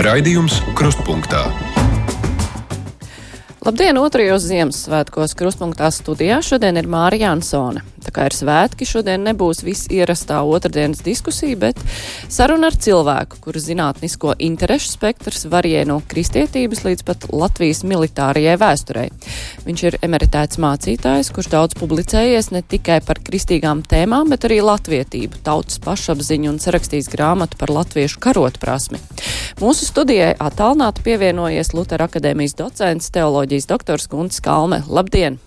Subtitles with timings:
[0.00, 1.42] Raidījums Krustpunktā.
[3.60, 7.82] Labdien, otrajos Ziemassvētkos krustpunktā studijā šodien ir Mārija Ansone.
[8.10, 11.78] Tā kā ir svētki, šodien nebūs viss ierastā otrdienas diskusija, bet
[12.26, 19.06] saruna ar cilvēku, kura zinātnisko interešu spektrs varie no kristietības līdz pat Latvijas militārajai vēsturei.
[19.66, 25.42] Viņš ir emeritēts mācītājs, kurš daudz publicējies ne tikai par kristīgām tēmām, bet arī latvietību,
[25.46, 28.98] tautas pašapziņu un sarakstījis grāmatu par latviešu karotprasmi.
[29.60, 34.82] Mūsu studijai attālināti pievienojies Lutera akadēmijas docents teoloģija psiholoģijas doktors Gunts Kalme.
[34.88, 35.38] Labdien!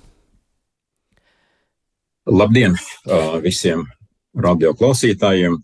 [2.24, 2.78] Labdien
[3.44, 3.84] visiem
[4.40, 5.58] radioklausītājiem!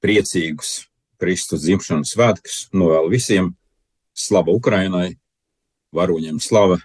[0.00, 0.70] Priecīgus
[1.20, 3.50] Kristus dzimšanas svētkus novēlu visiem!
[4.16, 5.18] Slava Ukrainai!
[5.92, 6.78] Varoņiem slava!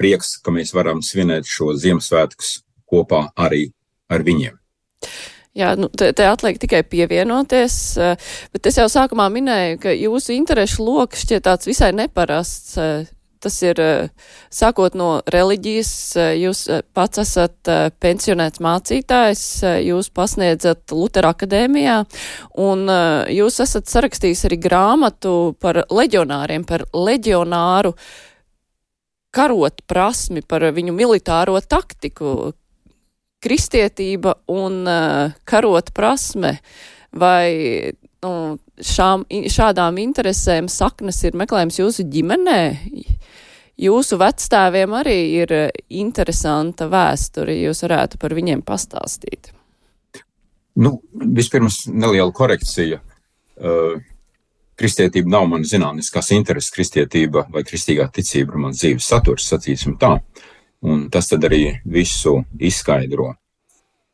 [0.00, 3.66] Prieks, ka mēs varam svinēt šo Ziemassvētkus kopā arī
[4.08, 4.56] ar viņiem.
[5.58, 7.76] Jā, nu, te, te atliek tikai pievienoties,
[8.54, 12.78] bet es jau sākumā minēju, ka jūsu interešu lokus šķiet tāds visai neparasts
[13.38, 14.08] Tas ir eh,
[14.50, 17.70] sākot no reliģijas, eh, jūs eh, pats esat
[18.02, 19.42] pensionēts mācītājs,
[19.86, 21.98] jūs pasniedzat Lutera akadēmijā,
[22.64, 22.86] un
[23.34, 27.94] jūs esat sarakstījis arī grāmatu par leģionāriem, par leģionāru
[29.34, 32.54] karot prasmi, par viņu militāro taktiku,
[33.44, 34.82] kristietība un
[35.46, 36.56] karot prasme.
[37.18, 37.92] Vai
[38.24, 38.32] nu,
[38.84, 42.60] šām, šādām interesēm saknes ir meklējums jūsu ģimenē?
[43.78, 47.54] Jūsu vecstāviem arī ir eh, interesanta vēsture.
[47.54, 49.52] Jūs varētu par viņiem pastāstīt.
[50.78, 53.00] Nu, vispirms neliela korekcija.
[53.58, 53.98] Uh,
[54.78, 56.70] kristietība nav mana zinātniskās intereses.
[56.74, 60.12] Kristietība vai kristīgā ticība ir mans dzīves saturs, sacīsim tā.
[60.86, 63.32] Un tas tad arī visu izskaidro.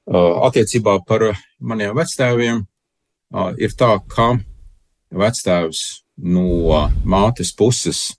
[0.05, 4.35] Uh, attiecībā par maniem vectēviem uh, ir tā, ka
[5.13, 5.85] vectēvs
[6.25, 8.11] no mātes puses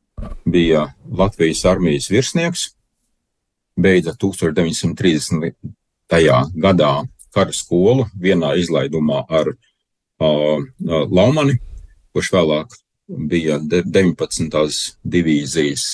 [0.46, 2.70] bija Latvijas armijas virsnieks,
[3.76, 5.54] beidza 1930.
[6.56, 6.94] gadā
[7.34, 10.64] kara skolu vienā izlaidumā ar uh,
[11.12, 11.58] Laumani,
[12.14, 12.78] kurš vēlāk
[13.30, 14.56] bija 19.
[15.04, 15.86] divīzijas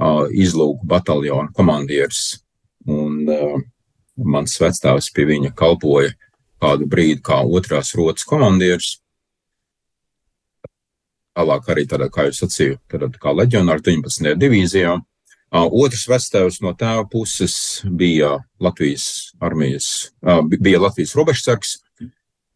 [0.00, 2.40] uh, izlūku bataljona komandieris.
[2.86, 3.60] Un uh,
[4.16, 6.10] mans vectēvs pie viņa kalpoja
[6.62, 8.96] kādu brīdi kā otrās rotas komandieris.
[11.36, 14.32] Tālāk arī tādā, kā jūs sacījāt, tādā kā leģionāra 19.
[14.40, 14.94] divīzijā.
[15.56, 19.88] Otrs vectēvs no tēva puses bija Latvijas armijas,
[20.48, 21.76] bija Latvijas robežsargs,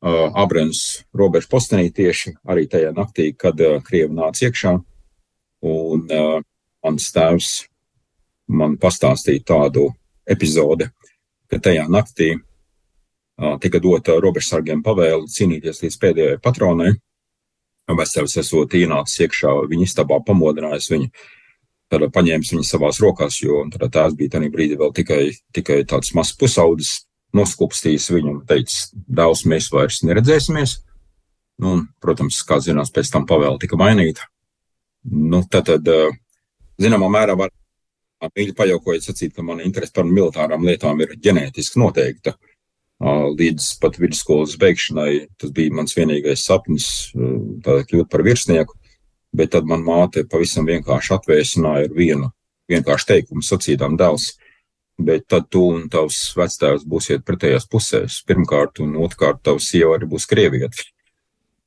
[0.01, 4.73] Abrams robežu postenī tieši arī tajā naktī, kad Krievi nāca iekšā.
[5.69, 7.51] Un mans tēvs
[8.49, 9.91] man pastāstīja tādu
[10.25, 10.89] epizodi,
[11.53, 12.33] ka tajā naktī
[13.61, 16.95] tika dota robežsargiem pavēle cīnīties līdz pēdējai patronai
[17.99, 21.11] Vecāks esot ienācis iekšā viņa istabā, pamodinājis viņu,
[21.91, 25.23] tad paņēmis viņu savās rokās, jo tēvs bija tajā brīdī vēl tikai,
[25.57, 26.93] tikai tāds mazs pusaudzis,
[27.37, 30.81] noskupstījis viņu un teicis, dēls, mēs vairs neredzēsimies.
[31.61, 34.27] Nu, un, protams, kā zināms, pēc tam pavēle tika mainīta.
[35.05, 35.91] Nu, tad, tad
[36.81, 37.53] zināmā mērā var
[38.25, 42.33] mīļi pajaukojot sacīt, ka mana interese par militārām lietām ir ģenētiski noteikta.
[42.33, 42.50] Uh,
[43.01, 45.29] līdz pat vidusskolas beigšanai.
[45.41, 48.77] Tas bija mans vienīgais sapnis, kļūt par virsnieku.
[49.33, 52.31] Bet tad man māte pavisam vienkārši atvēsināja ar vienu
[52.71, 54.35] vienkāršu teikumu, sacīdām dēls.
[55.01, 58.21] Bet tad tu un tavs vectēvs būsiet pretējās pusēs.
[58.29, 60.89] Pirmkārt, un otrkārt, tavs sieva arī būs krievieta.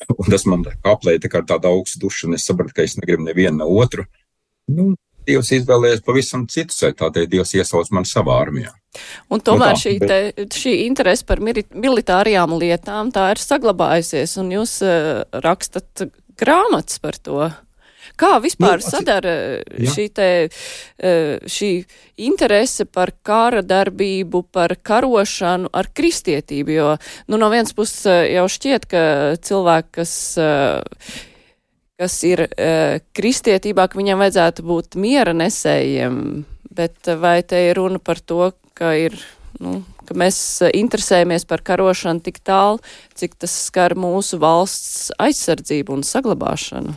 [0.20, 3.24] Un tas man aplēja tā kā tāda augsta duša, un es sapratu, ka es negribu
[3.24, 4.04] nevienu ne otru.
[4.68, 4.90] Nu,
[5.28, 8.74] Dievs izvēlējās pavisam citu ceļu, tādēļ Dievs iesauc man savā armijā.
[9.34, 14.52] Un tomēr nu tā, šī, te, šī interese par militārajām lietām tā ir saglabājusies, un
[14.54, 16.08] jūs uh, rakstat
[16.40, 17.48] grāmatas par to.
[18.20, 19.34] Kā vispār nu, sadara
[19.96, 21.72] šī, te, uh, šī
[22.28, 26.76] interese par kara darbību, par karošanu ar kristietību?
[26.78, 26.90] Jo,
[27.32, 29.04] nu, no vienas puses uh, jau šķiet, ka
[29.42, 30.16] cilvēki, kas
[32.02, 36.20] kas ir uh, kristietībā, ka viņam vajadzētu būt miera nesējiem,
[36.74, 39.18] bet vai te ir runa par to, ka ir,
[39.62, 40.38] nu, ka mēs
[40.74, 42.82] interesējamies par karošanu tik tālu,
[43.18, 46.96] cik tas skar mūsu valsts aizsardzību un saglabāšanu?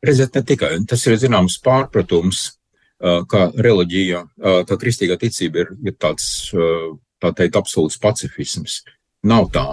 [0.00, 0.72] Redziet, ne tikai.
[0.88, 2.46] Tas ir zināms pārpratums,
[3.00, 4.22] ka reliģija,
[4.68, 6.48] ka kristīgā ticība ir, ir tāds,
[7.20, 8.80] tā teikt, absolūts pacifisms.
[9.28, 9.66] Nav tā.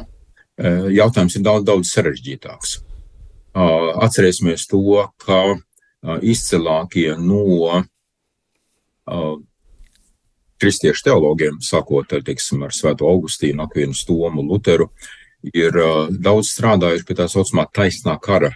[0.92, 2.78] Jautājums ir daudz, daudz sarežģītāks.
[3.57, 5.57] Atcerēsimies to, ka
[6.21, 7.83] izcilākie no
[10.62, 14.89] kristiešu teologiem, sākot ar, teiksim, ar Svēto Augustīnu, Akvienu Stomu, Luteru,
[15.54, 15.74] ir
[16.18, 18.51] daudz strādājuši pie tā saucamā taisnā kara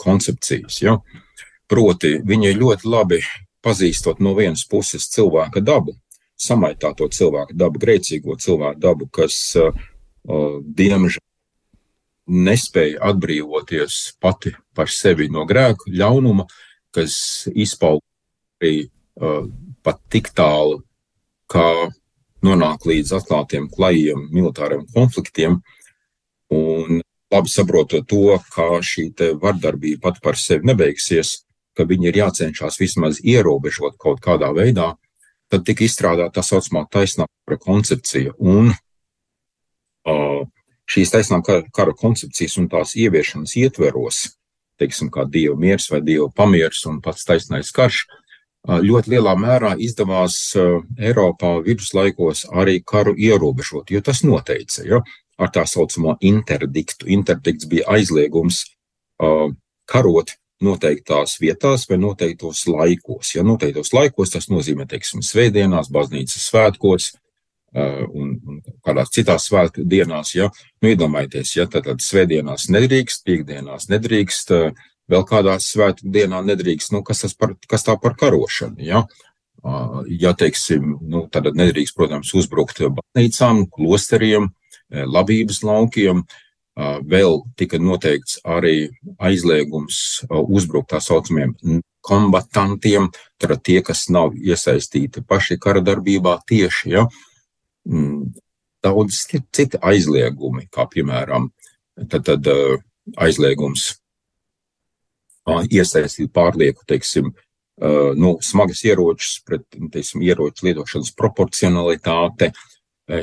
[0.00, 0.82] koncepcijas.
[0.84, 0.98] Ja?
[1.68, 3.20] Proti, viņi ļoti labi
[3.64, 5.96] pazīstot no vienas puses cilvēka dabu,
[6.40, 9.54] samaitāto cilvēku dabu, grēcīgo cilvēku dabu, kas,
[10.26, 11.22] diemžēl,
[12.32, 16.46] nespēja atbrīvoties pati par sevi no grēka, ļaunuma,
[16.94, 18.00] kas izpauž
[18.62, 19.44] arī uh,
[19.84, 20.80] pat tik tālu,
[21.52, 21.92] kā
[22.42, 25.60] nonāk līdz atklātiem, klajiem militāriem konfliktiem.
[26.52, 27.02] Un
[27.32, 31.42] labi saprotot to, kā šī vardarbība pat par sevi nebeigsies,
[31.76, 34.92] ka viņi ir jācenšas vismaz ierobežot kaut kādā veidā,
[35.52, 38.34] tad tika izstrādāta tā saucamā taisnā kara koncepcija.
[38.40, 40.42] Un uh,
[40.92, 44.24] šīs taisnā kara koncepcijas un tās ieviešanas ietveros,
[44.80, 48.04] teiksim, kā dieva miers vai dieva pamieris un pats taisnais karš,
[48.62, 50.36] ļoti lielā mērā izdevās
[50.98, 55.00] Eiropā viduslaikos arī karu ierobežot, jo tas noteica, ja,
[55.38, 57.08] ar tā saucamo interdiktu.
[57.10, 58.64] Interdikts bija aizliegums
[59.90, 63.34] karot noteiktās vietās vai noteiktos laikos.
[63.34, 67.10] Ja noteiktos laikos tas nozīmē, teiksim, svētdienās, baznīcas svētkos
[67.72, 70.50] un, un kādās citās svētku dienās, ja,
[70.82, 71.68] nu, iedomājieties, ja?
[71.70, 77.56] Tad, tad svētdienās nedrīkst, piekdienās nedrīkst, uh, vēl kādā svētku dienā nedrīkst, nu, kas, par,
[77.70, 79.04] kas tā par karošanu, ja?
[80.10, 84.48] Ja, teiksim, nu, tad nedrīkst, protams, uzbrukt baznīcām, klosteriem,
[84.90, 86.24] labības laukiem,
[87.06, 88.88] vēl tika noteikts arī
[89.22, 91.54] aizliegums uzbrukt tā saucamiem
[92.02, 97.31] kombatantiem, tad tie, kas nav iesaistīti paši kara darbībā tieši, ja, mm,
[98.82, 101.50] daudz citi aizliegumi, kā piemēram,
[102.08, 102.50] tad, tad
[103.18, 103.88] aizliegums
[105.46, 107.32] iesaistīt pārlieku, teiksim,
[108.18, 112.52] nu, smagas ieročus pret, teiksim, ieroču lietošanas proporcionalitāte,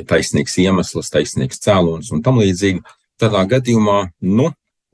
[0.09, 2.83] taisnīgs iemesls, taisnīgs cēlons un tam līdzīgi.
[3.19, 4.49] Tādā gadījumā, nu,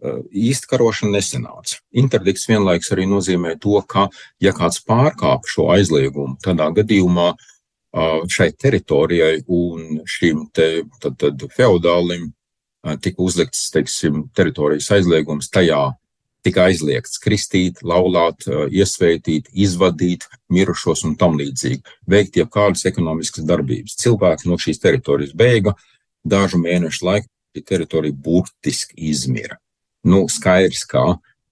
[0.05, 1.79] īsti karošana nesenāca.
[1.97, 4.07] Interdikts vienlaiks arī nozīmē to, ka,
[4.43, 7.33] ja kāds pārkāp šo aizliegumu, tādā gadījumā
[8.31, 12.31] šai teritorijai un šim te, tad, tad feudālim
[13.01, 15.93] tika uzlikts, teiksim, teritorijas aizliegums tajā
[16.45, 21.81] tika aizliegts kristīt, laulāt, iesvētīt, izvadīt mirušos un tam līdzīgi,
[22.11, 23.97] veikt jebkādas ekonomiskas darbības.
[24.03, 25.73] Cilvēki no šīs teritorijas bēga,
[26.25, 29.57] dažu mēnešu laikā šī teritorija burtiski izmira.
[30.05, 31.05] Nu, skaidrs, kā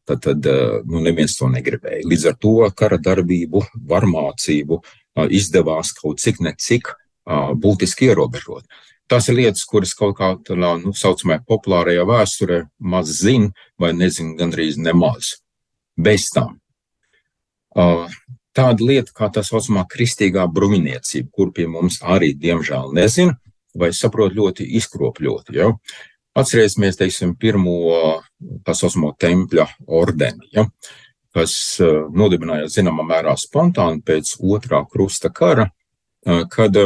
[0.06, 0.46] tad, tad
[0.86, 2.04] nu, neviens to negribēja.
[2.06, 4.82] Līdz ar to kara darbību, varmācību
[5.16, 6.94] izdevās kaut cik ne cik
[7.64, 8.66] būtiski ierobežot.
[9.12, 14.38] Tās ir lietas, kuras kaut kā tādā, nu, saucamajā populārajā vēsturē maz zina vai nezina
[14.40, 15.36] gandrīz nemaz.
[16.00, 16.58] Bez tam.
[17.76, 18.08] Uh,
[18.56, 23.38] tāda lieta kā tā saucamā kristīgā bruņiniecība, kur pie mums arī, diemžēl, nezina
[23.78, 25.58] vai saprot ļoti izkropļoti.
[25.58, 25.72] Ja?
[26.38, 27.76] Atcerēsimies, teiksim, pirmo
[28.66, 29.68] tā saucamo tempļa
[30.00, 30.68] ordeni, ja?
[31.34, 35.70] Kas uh, nodibinājās zināmā mērā spontāni pēc otrā krusta kara,
[36.28, 36.78] uh, kad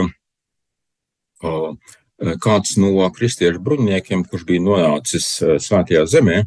[2.18, 6.40] Eh, kāds no kristiešu bruņiniekiem, kurš bija nonācis eh, svētajā zemē,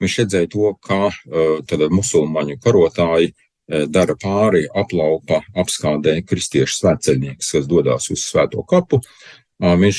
[0.00, 3.34] viņš redzēja to, kā eh, tad musulmaņu karotāji
[3.68, 9.02] dara pāri, aplaupa, apskādē kristiešu svētceļnieks, kas dodas uz svēto kapu.
[9.60, 9.98] Viņš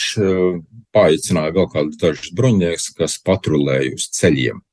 [0.90, 4.64] paaicināja vēl kādus dažus bruņinieks, kas patrulēja uz ceļiem.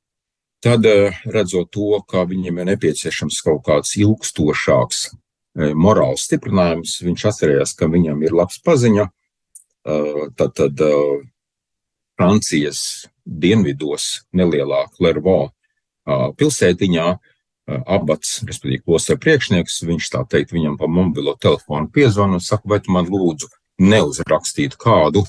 [0.65, 0.87] Tad,
[1.29, 5.03] redzot to, ka viņiem ir nepieciešams kaut kāds ilgstošāks
[5.77, 9.05] morāls stiprinājums, viņš atcerējās, ka viņam ir labs paziņa,
[10.37, 10.81] tad, tad
[12.17, 12.81] Francijas
[13.25, 15.51] dienvidos nelielā Klervo
[16.07, 17.07] pilsētiņā
[17.67, 22.79] abats, respektīvi klostera priekšnieks, viņš tā teikt viņam pa mobilo telefonu piezvanu un saka, vai
[22.81, 23.49] tu man lūdzu
[23.83, 25.25] neuzrakstīt kādu,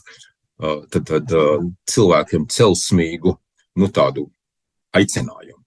[0.59, 1.35] tad, tad
[1.91, 3.35] cilvēkiem celsmīgu,
[3.79, 4.29] nu tādu
[4.97, 5.63] aicinājumu.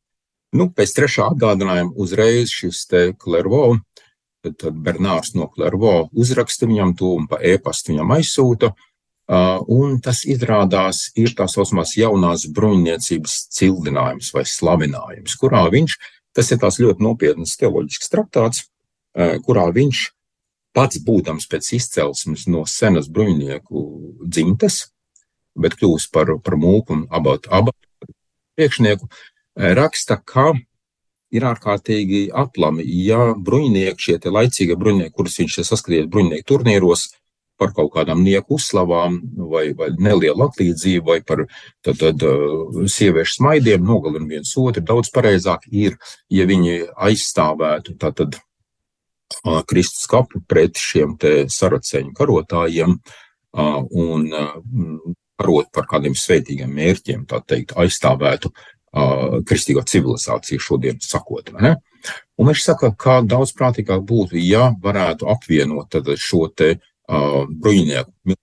[0.58, 3.78] Nu, pēc trešā atgādinājuma uzreiz šis te Klervo
[4.42, 8.72] Tad, Bernārs no Klervo uzraksta viņam to un pa e-pastu viņam aizsūta.
[9.72, 15.96] Un tas izrādās ir tā saucamās jaunās bruņniecības cildinājums vai slavinājums, kurā viņš,
[16.36, 18.66] tas ir tās ļoti nopietnas teoloģisks traktāts,
[19.46, 20.01] kurā viņš
[20.75, 23.86] pats būdams pēc izcelsmes no senas bruņnieku
[24.25, 24.82] dzimtes,
[25.56, 27.90] bet kļūst par, par mūku un abatu, abatu
[28.58, 30.51] priekšnieku, uh, raksta, ka
[31.31, 32.84] ir ārkārtīgi aplami.
[33.05, 37.08] Ja bruņinieki, šie laicīgie bruņinieki, kurus viņš ir saskatījis bruņinieku turnīros,
[37.62, 39.20] par kaut kādām nieku uzslavām,
[39.51, 41.43] vai, vai nelielu atlīdzību, vai par
[41.86, 44.81] tad, tad, uh, sieviešu smaidiem, nogalina viens otru.
[44.81, 46.00] Daudz pareizāk ir,
[46.34, 52.98] ja viņi aizstāvētu tātad uh, Kristus kapu pret šiem te saraceņu karotājiem
[53.51, 54.27] un
[55.41, 61.51] karot par kādiem svētīgiem mērķiem, tā teikt, aizstāvētu uh, kristīgo civilizāciju šodien sakot.
[62.38, 68.38] Un viņš saka, kā daudz prātīgāk būtu, ja varētu apvienot šo te uh, bruņinieku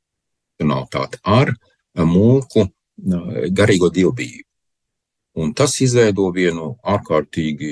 [0.59, 1.55] militāti ar
[1.99, 4.45] mūku uh, garīgo dievbijību.
[5.39, 7.69] Un tas izveido vienu ārkārtīgi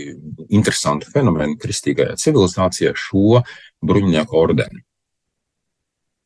[0.54, 3.40] interesantu fenomenu kristīgajā civilizācijā, šo
[3.82, 4.84] bruņinieku ordeni.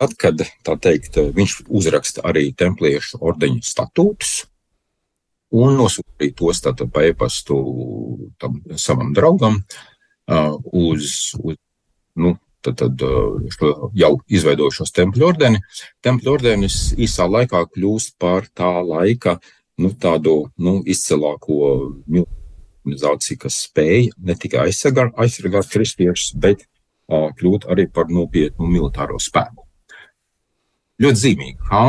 [0.00, 0.40] Tad, kad
[0.80, 4.46] teikt, viņš uzraksta arī templiešu ordeņu statūtus
[5.50, 7.56] un nosūtīja tos pa e-pastu
[8.38, 11.58] tam savam draugam uh, uz, uz
[12.16, 13.02] nu, tad, tad
[13.56, 15.62] šo jau izveidojušos tempļu ordeni.
[16.04, 19.38] Tempļu ordenis īsā laikā kļūst par tā laika
[19.80, 21.60] nu, tādu nu, izcilāko
[22.80, 29.18] organizāciju, kas spēja ne tikai aizsargāt, aizsargāt kristiešus, bet uh, kļūt arī par nopietnu militāro
[29.20, 29.66] spēku.
[31.00, 31.84] Ļoti zīmīgi, kā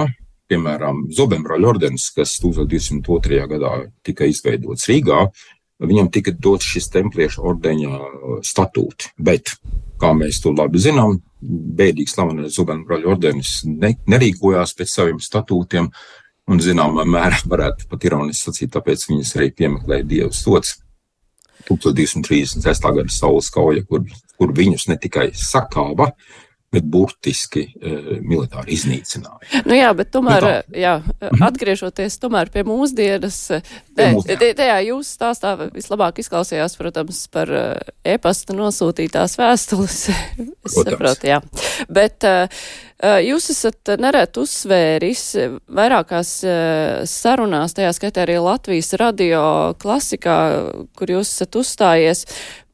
[0.51, 3.41] piemēram Zobembraļa ordenis, kas 1202.
[3.51, 3.73] gadā
[4.05, 5.25] tika izveidots Rīgā,
[5.81, 7.99] viņam tika dots šis templiešu ordeņa
[8.45, 9.55] statūti, bet,
[10.01, 16.21] kā mēs to labi zinām, bēdīgi slavenais Zobembraļa ordenis ne, nerīkojās pēc saviem statūtiem, uh,
[16.49, 20.79] Un, zināmā mērā, varētu pat ironiski sacīt, tāpēc viņas arī piemeklēja Dieva sots
[21.69, 22.87] 1236.
[22.97, 24.03] gada saules kauja, kur,
[24.39, 26.09] kur viņus ne tikai sakāva,
[26.71, 29.63] bet burtiski e, militāri iznīcināja.
[29.67, 30.79] Nu jā, bet tomēr, nu tā.
[30.79, 30.93] jā,
[31.43, 33.39] atgriežoties tomēr pie mūsdienas,
[33.97, 37.65] te, te, tajā jūs stāstā vislabāk izklausījās, protams, par e,
[38.13, 39.99] e-pasta nosūtītās vēstules.
[40.69, 41.41] es saprotu, jā.
[41.91, 42.63] Bet uh,
[43.19, 45.27] jūs esat neret uzsvēris
[45.67, 49.43] vairākās uh, sarunās, tajā skaitā arī Latvijas radio
[49.81, 50.39] klasikā,
[50.95, 52.27] kur jūs esat uzstājies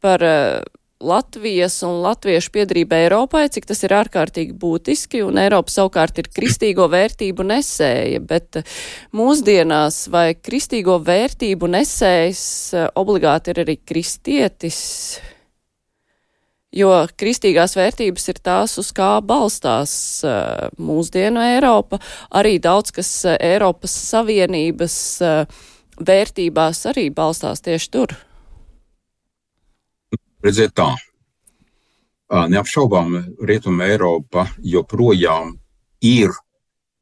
[0.06, 6.18] par uh, Latvijas un latviešu piedrība Eiropai, cik tas ir ārkārtīgi būtiski, un Eiropa savukārt
[6.18, 8.72] ir kristīgo vērtību nesēja, bet eh,
[9.14, 14.80] mūsdienās vai kristīgo vērtību nesējs eh, obligāti ir arī kristietis,
[16.74, 19.94] jo kristīgās vērtības ir tās, uz kā balstās
[20.26, 22.02] eh, mūsdienu Eiropa,
[22.34, 24.98] arī daudz, kas Eiropas Savienības
[26.10, 28.18] vērtībās arī balstās tieši tur.
[30.46, 30.92] Redziet tā,
[32.30, 35.56] neapšaubām Rietuma Eiropa joprojām
[36.06, 36.34] ir,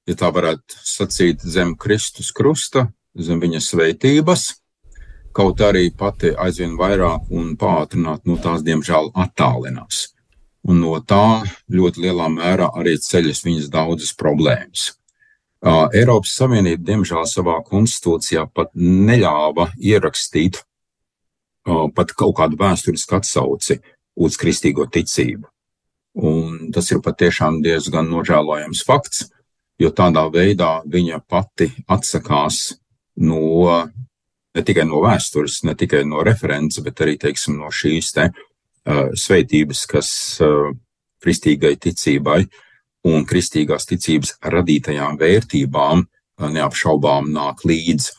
[0.08, 4.46] ja tā varētu sacīt, zem Kristus krusta, zem viņa sveitības,
[5.36, 10.14] kaut arī pati aizvien vairāk un pātrināt no tās, diemžēl, attālinās.
[10.66, 14.94] Un no tā ļoti lielā mērā arī ceļas viņas daudzas problēmas.
[15.66, 20.62] Eiropas Savienība, diemžēl, savā konstitūcijā pat neļāva ierakstīt
[21.66, 23.80] pat kaut kādu vēsturisku atsauci
[24.16, 25.48] uz kristīgo ticību.
[26.16, 29.26] Un tas ir patiešām diezgan nožēlojams fakts,
[29.82, 32.78] jo tādā veidā viņa pati atsakās
[33.20, 33.84] no
[34.56, 39.10] ne tikai no vēstures, ne tikai no references, bet arī teiksim, no šīs te, uh,
[39.12, 40.10] sveitības, kas
[40.44, 40.72] uh,
[41.24, 42.42] kristīgai ticībai
[43.12, 48.16] un kristīgās ticības radītajām vērtībām uh, neapšaubām nāk līdzi.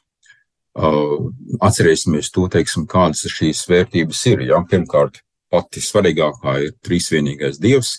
[0.77, 4.43] Atcerēsimies to, teiksim, kādas šīs vērtības ir.
[4.51, 4.61] Ja?
[4.69, 7.97] Pirmkārt, pati svarīgākā ir trīsvienīgais dievs,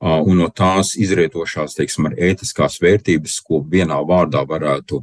[0.00, 5.02] un no tās izrietošās, teiksim, ar ētiskās vērtības, ko vienā vārdā varētu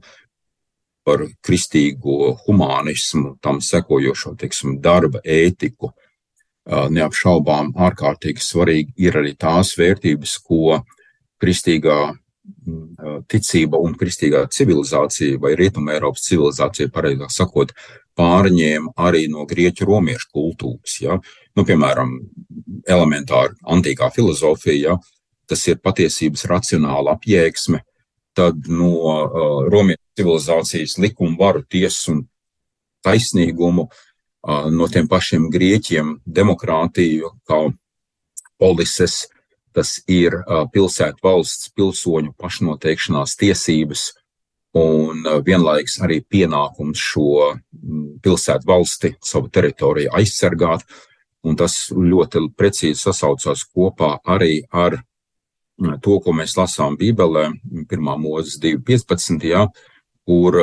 [1.08, 5.94] par kristīgo humanismu, tam sekojošo, teiksim, darba ētiku,
[6.68, 10.82] neapšaubām ārkārtīgi svarīgi ir arī tās vērtības, ko
[11.40, 12.18] kristīgā
[13.32, 17.74] ticība un kristīgā civilizācija, vai rietuma Eiropas civilizācija, pareizāk sakot,
[18.18, 20.98] pārņēma arī no grieķu romiešu kultūras.
[21.04, 21.20] Ja?
[21.56, 22.18] Nu, piemēram,
[22.88, 24.98] elementāra antīkā filozofija, ja?
[25.48, 27.82] tas ir patiesības racionāla apjēgsme,
[28.38, 32.25] tad no uh, romiešu civilizācijas likumu varu tiesu un
[33.06, 37.63] taisnīgumu, uh, no tiem pašiem grieķiem demokrātiju kā
[38.60, 39.25] polises,
[39.78, 40.34] tas ir
[40.74, 44.08] pilsētu valsts pilsoņu pašnoteikšanās tiesības
[44.78, 47.52] un vienlaiks arī pienākums šo
[48.24, 50.86] pilsētu valsti, savu teritoriju aizsargāt.
[51.48, 54.98] Un tas ļoti precīzi sasaucās kopā arī ar
[56.04, 57.52] to, ko mēs lasām Bībelē,
[57.86, 58.10] 1.
[58.20, 59.46] mūzes 2.15.
[59.48, 59.68] Ja,
[60.28, 60.58] kur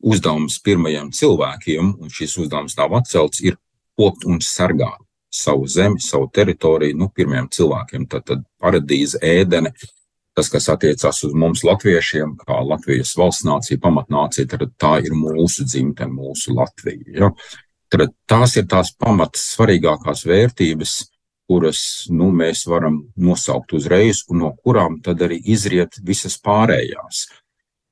[0.00, 3.58] uzdevums pirmajiem cilvēkiem, un šis uzdevums nav atcelts, ir
[3.98, 5.03] kopt un sargāt
[5.34, 8.06] savu zemi, savu teritoriju, nu, pirmiem cilvēkiem.
[8.10, 9.74] Tad, tad paradīze, ēdene,
[10.36, 15.66] tas, kas attiecās uz mums, latviešiem, kā Latvijas valsts nācija, pamatnācija, tad tā ir mūsu
[15.66, 17.18] dzimtene, mūsu Latvija.
[17.18, 17.32] Ja?
[17.92, 20.96] Tad tās ir tās pamatas svarīgākās vērtības,
[21.50, 27.26] kuras nu, mēs varam nosaukt uzreiz, un no kurām tad arī izriet visas pārējās.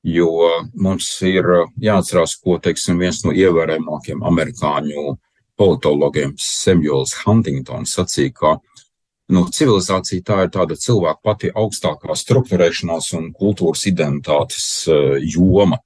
[0.02, 0.30] jo
[0.75, 1.46] mums ir
[1.78, 5.12] jāatcerās, ko, teiksim, viens no ievērojamākiem amerikāņu
[5.61, 8.52] politologiem Samuels Huntingtons sacīja, ka
[9.32, 15.80] nu, civilizācija tā ir tāda cilvēka pati augstākā struktūrēšanās un kultūras identitātes uh, joma.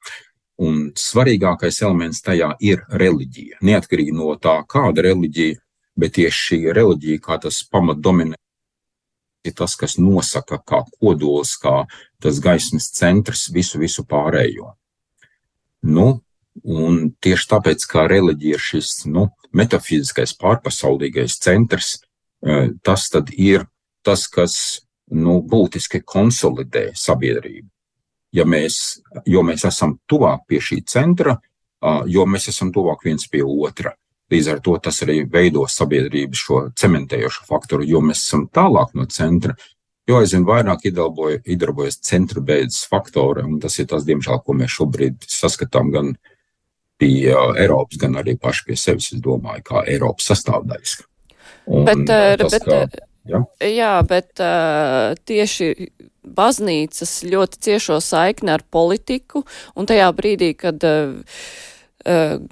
[0.57, 3.59] Un svarīgākais elements tajā ir reliģija.
[3.67, 5.59] Neatkarīgi no tā, kāda reliģija,
[6.01, 8.39] bet tieši šī reliģija, kā tas pamatdominē,
[9.47, 11.85] ir tas, kas nosaka, kā kodols, kā
[12.23, 14.73] tas gaismas centrs visu, visu pārējo.
[15.87, 16.07] Nu,
[16.65, 21.97] un tieši tāpēc, kā reliģija ir šis nu, metafiziskais pārpasaulīgais centrs,
[22.47, 23.65] Eh, tas ir
[24.05, 27.69] tas, kas nu, būtiski konsolidē sabiedrību.
[28.37, 31.39] Ja mēs, jo mēs esam tuvāk pie šī centra,
[32.07, 33.95] jo mēs esam tuvāk viens pie otra.
[34.31, 39.07] Līdz ar to tas arī veido sabiedrības šo cementējošo faktoru, jo mēs esam tālāk no
[39.07, 39.55] centra,
[40.07, 45.31] jo aizvien vairāk iedarbojas centra beidzas faktori, un tas ir tas, diemžēl, ko mēs šobrīd
[45.31, 46.17] saskatām gan
[47.01, 50.97] pie Eiropas, gan arī paši pie sevis, es domāju, kā Eiropas sastāvdaļas.
[51.67, 53.43] Un bet, eh, tas, bet, kā, eh, jā.
[53.67, 55.91] jā, bet uh, tieši
[56.27, 59.45] baznīcas ļoti ciešo saikni ar politiku,
[59.77, 61.76] un tajā brīdī, kad uh, Eh,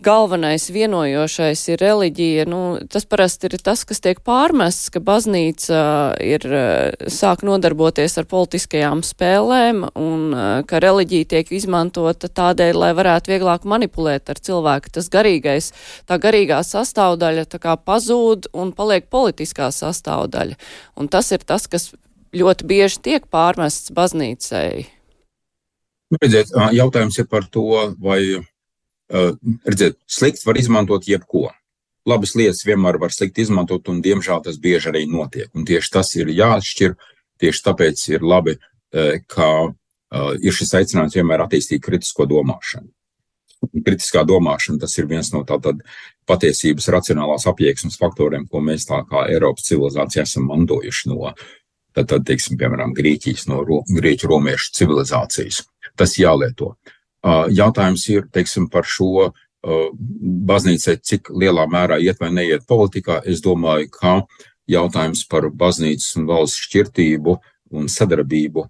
[0.02, 5.82] galvenais vienojošais ir reliģija, nu, tas parasti ir tas, kas tiek pārmests, ka baznīca
[6.24, 6.46] ir
[7.12, 10.24] sāk nodarboties ar politiskajām spēlēm un
[10.66, 14.90] ka reliģija tiek izmantota tādēļ, lai varētu vieglāk manipulēt ar cilvēku.
[14.98, 15.70] Tas garīgais,
[16.08, 20.58] tā garīgā sastāvdaļa tā kā pazūd un paliek politiskā sastāvdaļa.
[20.98, 21.92] Un tas ir tas, kas
[22.34, 24.88] ļoti bieži tiek pārmests baznīcai.
[26.18, 28.42] Redziet, jautājums ir par to, vai
[29.10, 31.50] redziet, slikts var izmantot jebko.
[32.08, 35.48] Labas lietas vienmēr var slikti izmantot, un diemžēl tas bieži arī notiek.
[35.56, 36.96] Un tieši tas ir jāatšķir.
[37.40, 42.92] Tieši tāpēc ir labi, uh, ka uh, ir šis aicinājums vienmēr attīstīt kritisko domāšanu.
[43.84, 45.80] Kritiskā domāšana tas ir viens no tātad
[46.28, 51.32] patiesības racionālās apjēgsmes faktoriem, ko mēs tā kā Eiropas civilizācija esam mantojuši no,
[51.96, 55.62] tad, tad teiksim, piemēram, Grieķijas, no Grieķu romiešu civilizācijas.
[55.96, 56.74] Tas jālieto.
[57.24, 59.32] Jautājums ir teiksim, par šo
[59.64, 63.22] baznīcai, cik lielā mērā iet vai neiet politikā.
[63.24, 64.18] Es domāju, ka
[64.68, 67.38] jautājums par baznīcas un valsts šķirtību
[67.74, 68.66] un sadarbību,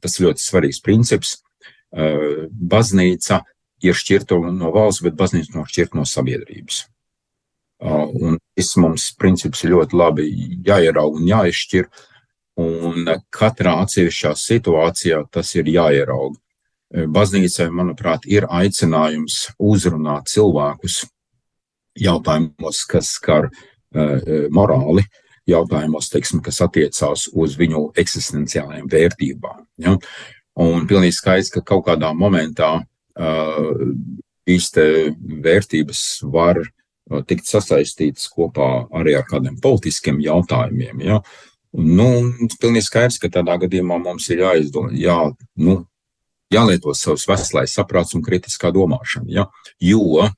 [0.00, 1.36] tas ļoti svarīgs princips.
[1.90, 3.42] Baznīca
[3.82, 6.84] ir šķirta no valsts, bet baznīca no šķirta no sabiedrības.
[7.82, 10.26] Un šis mums princips ir ļoti labi
[10.66, 11.90] jāierauga un jāizšķir,
[12.58, 16.38] un katrā atsevišķā situācijā tas ir jāierauga.
[16.88, 21.02] Baznīcai, manuprāt, ir aicinājums uzrunāt cilvēkus
[21.98, 25.04] jautājumos, kas skar uh, morāli,
[25.48, 29.66] jautājumos, teiksim, kas attiecās uz viņu eksistenciālajām vērtībām.
[29.84, 29.98] Ja?
[30.58, 33.84] Un pilnīgi skaidrs, ka kaut kādā momentā uh,
[34.48, 34.72] šīs
[35.44, 36.62] vērtības var
[37.28, 41.04] tikt sasaistītas kopā arī ar kādiem politiskiem jautājumiem.
[41.04, 41.20] Ja?
[41.76, 42.08] Nu,
[42.60, 45.18] pilnīgi skaidrs, ka tādā gadījumā mums ir jāizdomā, jā,
[45.60, 45.82] nu,
[46.52, 49.28] jālieto savs veselais saprāts un kritiskā domāšana.
[49.32, 49.46] Ja?
[49.80, 50.28] Jo,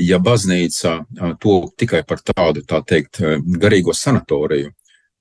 [0.00, 0.98] ja baznīca
[1.42, 3.22] to tikai par tādu, tā teikt,
[3.60, 4.72] garīgo sanatoriju,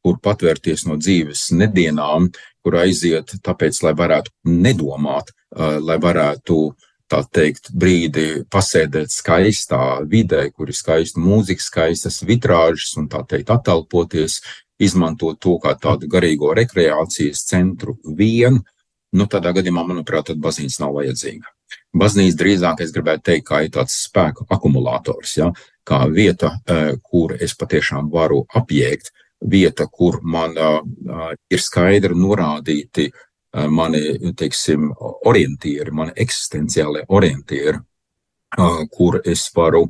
[0.04, 2.30] kur patvērties no dzīves nedienām,
[2.64, 6.60] kur aiziet tāpēc, lai varētu nedomāt, lai varētu,
[7.08, 13.54] tā teikt, brīdi pasēdēt skaistā vidē, kur ir skaista mūzika, skaistas vitrāžas un tā teikt,
[13.56, 14.42] attelpoties,
[14.84, 18.60] izmantot to kā tādu garīgo rekreācijas centru vien,
[19.18, 21.54] nu, tādā gadījumā, manuprāt, tad baznīca nav vajadzīga.
[21.98, 25.52] Baznīca drīzāk, es gribētu teikt, kā ir tāds spēku akumulators, ja?
[25.88, 30.80] kā vieta, eh, kur es patiešām varu apjēgt, vieta, kur man uh,
[31.54, 33.12] ir skaidri norādīti
[33.70, 34.92] mani, teiksim,
[35.26, 37.80] orientieri, mani eksistenciālie orientieri,
[38.92, 39.88] kur es varu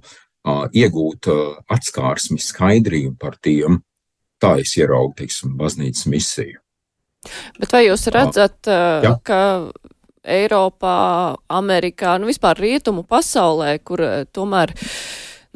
[0.47, 1.29] iegūt
[1.73, 3.81] atskārsmi, skaidrību par tiem,
[4.39, 6.61] tā es ieraugu, teiksim, baznīcas misiju.
[7.59, 9.13] Bet vai jūs redzat, Jā.
[9.25, 9.41] ka
[10.27, 14.03] Eiropā, Amerikā, nu vispār rietumu pasaulē, kur
[14.35, 14.73] tomēr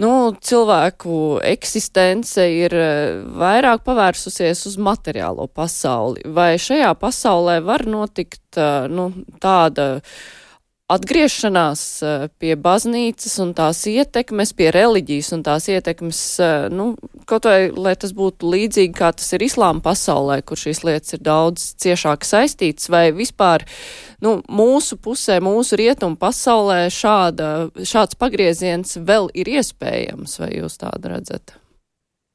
[0.01, 2.75] nu, cilvēku eksistence ir
[3.41, 6.23] vairāk pavērsusies uz materiālo pasauli.
[6.25, 9.11] Vai šajā pasaulē var notikt nu,
[9.43, 9.89] tāda
[10.91, 16.91] atgriešanās eh, pie baznīcas un tās ietekmes, pie reliģijas un tās ietekmes, eh, nu,
[17.29, 21.23] kaut vai, lai tas būtu līdzīgi, kā tas ir islāma pasaulē, kur šīs lietas ir
[21.25, 23.65] daudz ciešāk saistītas, vai vispār,
[24.25, 31.15] nu, mūsu pusē, mūsu rietumu pasaulē šāda, šāds pagrieziens vēl ir iespējams, vai jūs tādu
[31.15, 31.57] redzat?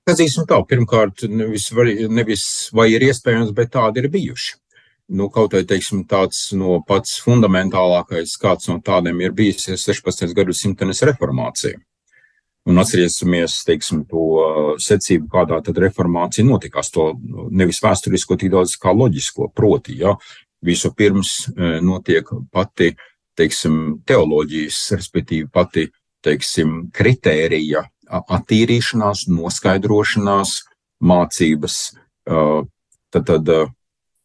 [0.06, 2.44] Atzīsim tā, pirmkārt, nevis vai, nevis
[2.76, 4.54] vai ir iespējams, bet tādi ir bijuši.
[5.08, 10.32] Nu, kaut vai teiksim, tāds no pats fundamentālākais, kāds no tādiem ir bijis 16.
[10.34, 11.78] gadsimtenes reformācija.
[12.66, 17.12] Un atcerēsimies, teiksim, to secību, kādā tad reformācija notikās, to
[17.54, 20.16] nevis vēsturisko, tik daudz kā loģisko, proti, ja,
[20.66, 22.90] visu pirms e, notiek pati,
[23.38, 25.86] teiksim, teoloģijas, respektīvi pati,
[26.26, 30.56] teiksim, kritērija attīrīšanās, noskaidrošanās,
[31.06, 31.78] mācības,
[32.26, 33.50] tad, tad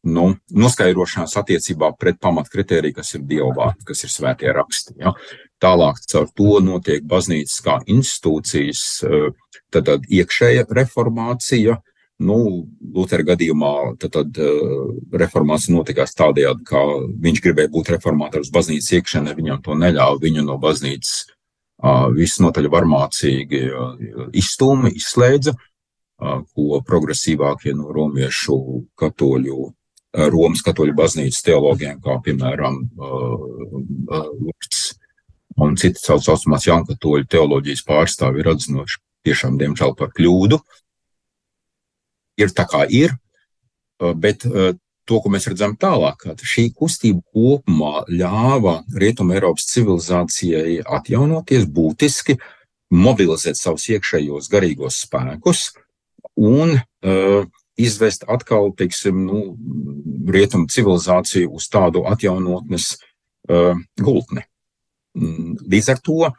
[0.07, 4.97] nu, noskaidrošanās attiecībā pret pamatkritēriju, kas ir dievvvārds, kas ir svētie raksti.
[5.01, 5.13] Ja.
[5.61, 9.29] Tālāk caur to notiek baznīcas kā institūcijas, eh,
[9.69, 11.77] tad, tad iekšēja reformācija.
[12.21, 12.37] Nu,
[12.93, 14.63] Lutera gadījumā tad, tad eh,
[15.21, 16.81] reformācija notikās tādējādi, ka
[17.21, 21.27] viņš gribēja būt reformātors baznīcas iekšēnē, viņam to neļāva, viņu no baznīcas
[22.13, 23.61] visnotaļ varmācīgi
[24.37, 25.55] izstūma, izslēdza,
[26.21, 28.57] ko progresīvākie no romiešu
[28.93, 29.71] katoļu
[30.11, 32.81] Romas katoļu baznīcas teologiem, kā piemēram
[34.11, 34.81] Lurts
[35.61, 40.59] un citi sauc saucamās jaunkatoļu teoloģijas pārstāvi ir atzinoši tiešām, diemžēl, par kļūdu.
[42.41, 43.13] Ir tā kā ir,
[44.17, 51.67] bet to, ko mēs redzam tālāk, ka šī kustība kopumā ļāva Rietumē Eiropas civilizācijai atjaunoties
[51.71, 52.37] būtiski,
[52.91, 55.69] mobilizēt savus iekšējos garīgos spēkus
[56.35, 57.47] un uh,
[57.81, 59.41] izvest atkal, teiksim, nu,
[60.31, 64.45] rietumu civilizāciju uz tādu atjaunotnes uh, gultni.
[65.17, 66.31] Mm, līdz ar to,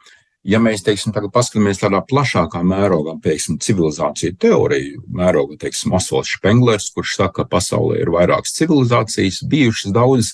[0.47, 6.89] ja mēs, teiksim, tagad paskatāmies tādā plašākā mērogā, piemēram, civilizāciju teoriju, mēroga, teiksim, Osvalds Špenglers,
[6.95, 10.33] kurš saka, ka pasaulē ir vairākas civilizācijas, bijušas daudzas,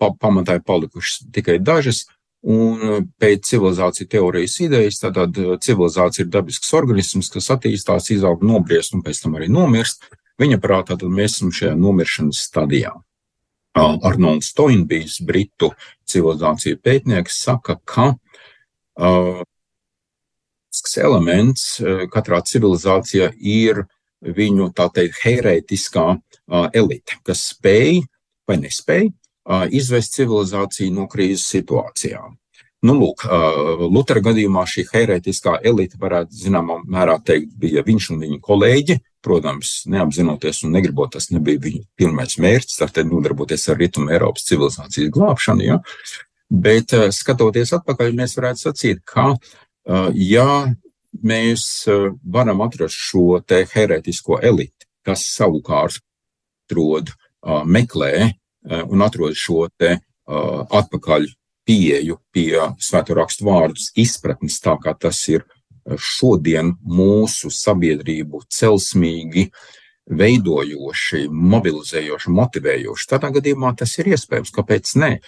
[0.00, 2.06] pa, pamatā ir palikušas tikai dažas,
[2.46, 5.16] Un pēc civilizāciju teorijas idejas, tad
[5.64, 10.06] civilizācija ir dabisks organisms, kas attīstās, izaug, nobriest un pēc tam arī nomirst.
[10.38, 12.94] Viņa prātā tad mēs esam šajā nomiršanas stadijā.
[13.78, 15.72] Arnolds Toinbijs, britu
[16.08, 19.44] civilizāciju pētnieks, saka, ka uh,
[20.98, 21.64] elements
[22.10, 23.84] katrā civilizācijā ir
[24.22, 28.02] viņu, tā teikt, herētiskā uh, elite, kas spēj
[28.48, 32.38] vai nespēj uh, izvest civilizāciju no krīzes situācijām.
[32.86, 33.24] Nu, lūk,
[33.90, 38.96] Lutera gadījumā šī herētiskā elite, varētu zināmā mērā teikt, bija viņš un viņa kolēģi.
[39.24, 45.10] Protams, neapzinoties un negribot, tas nebija viņa pirmais mērķis, tātad nodarboties ar rietumu Eiropas civilizācijas
[45.14, 45.64] glābšanu.
[45.66, 45.78] Ja?
[46.48, 49.32] Bet skatoties atpakaļ, mēs varētu sacīt, ka,
[50.14, 50.50] ja
[51.18, 51.64] mēs
[52.22, 55.98] varam atrast šo te herētisko eliti, kas savukārt
[56.68, 57.10] atrod,
[57.64, 58.30] meklē
[58.86, 59.96] un atrod šo te
[60.28, 61.26] atpakaļ
[61.68, 65.44] pieeju pie svēto rakstu vārdus izpratnes, tā kā tas ir
[65.96, 69.48] šodien mūsu sabiedrību celsmīgi
[70.08, 73.08] veidojoši, mobilizējoši, motivējoši.
[73.10, 74.52] Tādā gadījumā tas ir iespējams.
[74.56, 75.18] Kāpēc ne?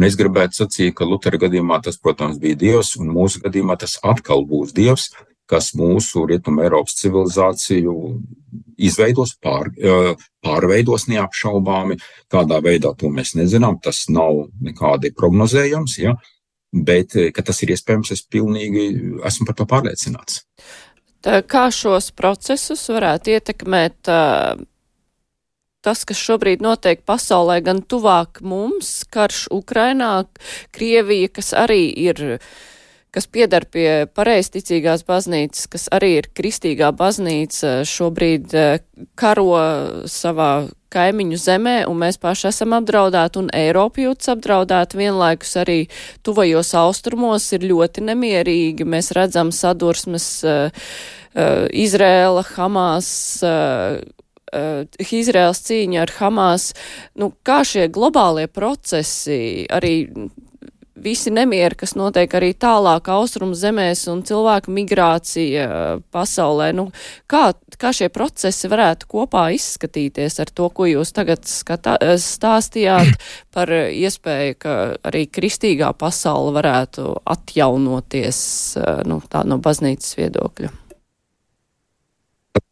[0.00, 3.98] Un es gribētu sacīt, ka Lutera gadījumā tas, protams, bija Dievs, un mūsu gadījumā tas
[4.00, 5.10] atkal būs Dievs,
[5.50, 7.94] kas mūsu rietumu Eiropas civilizāciju
[8.80, 9.68] izveidos, pār,
[10.44, 11.98] pārveidos neapšaubāmi.
[12.32, 16.16] Kādā veidā to mēs nezinām, tas nav nekādi prognozējams, ja?
[16.72, 18.86] Bet ka tas ir iespējams, es pilnīgi
[19.26, 20.44] esmu par to pārliecināts.
[21.20, 24.60] Tā kā šos procesus varētu ietekmēt uh,
[25.84, 30.24] tas, kas šobrīd notiek pasaulē, gan tuvāk mums, karš Ukrainā,
[30.76, 32.40] Krievija, kas arī ir
[33.10, 38.84] kas piedar pie pareizticīgās baznīcas, kas arī ir kristīgā baznīca, šobrīd eh,
[39.18, 39.48] karo
[40.06, 40.52] savā
[40.92, 45.78] kaimiņu zemē, un mēs paši esam apdraudēti, un Eiropa jūtas apdraudēta vienlaikus arī
[46.26, 48.86] tuvajos austrumos ir ļoti nemierīgi.
[48.88, 50.84] Mēs redzam sadursmes uh,
[51.34, 53.10] uh, Izrēla, Hamas,
[53.46, 54.00] uh,
[54.98, 56.70] Izraels cīņa ar Hamas,
[57.14, 59.94] nu, kā šie globālie procesi arī
[61.02, 66.70] visi nemieri, kas notiek arī tālāk austrumu zemēs un cilvēku migrācija uh, pasaulē.
[66.76, 66.88] Nu,
[67.30, 73.16] kā, kā šie procesi varētu kopā izskatīties ar to, ko jūs tagad skatā, uh, stāstījāt
[73.54, 74.76] par iespēju, ka
[75.10, 78.44] arī kristīgā pasaule varētu atjaunoties
[79.08, 80.79] nu, tā no baznīcas viedokļa?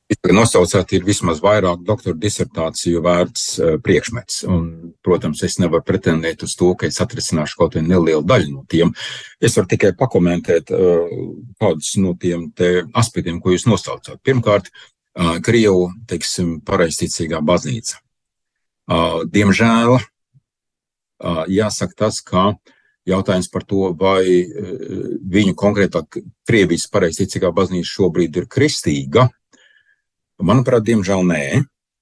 [0.08, 4.40] Nosaucēt ir vismaz vairāk doktora disertāciju vērts uh, priekšmets.
[4.48, 8.64] Un, protams, es nevaru pretendēt uz to, ka es atrisināšu kaut vienu nelielu daļu no
[8.72, 8.94] tiem.
[9.40, 11.12] Es varu tikai pakomentēt uh,
[11.60, 12.48] kādus no tiem
[12.96, 14.16] aspektiem, ko jūs nosaucāt.
[14.24, 18.00] Pirmkārt, uh, Krievu, teiksim, pareizticīgā baznīca.
[19.28, 19.98] Diemžēl
[21.52, 22.54] jāsaka tas, ka
[23.08, 24.22] jautājums par to, vai
[25.28, 29.26] viņu konkrētāk Krievijas pareizticīgā baznīca šobrīd ir kristīga
[30.38, 31.42] Manuprāt, diemžēl nē.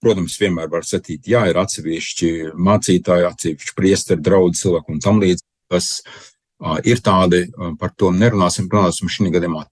[0.05, 5.49] Protams, vienmēr var sacīt, jā, ir atsevišķi mācītāji, atsevišķi priesteri, draugi, cilvēki un tam līdzīgi,
[5.72, 9.64] kas uh, ir tādi, uh, par to nerunāsim, runāsim šī gadījumā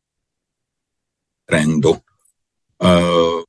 [1.51, 1.99] trendu.
[2.81, 3.45] Uh,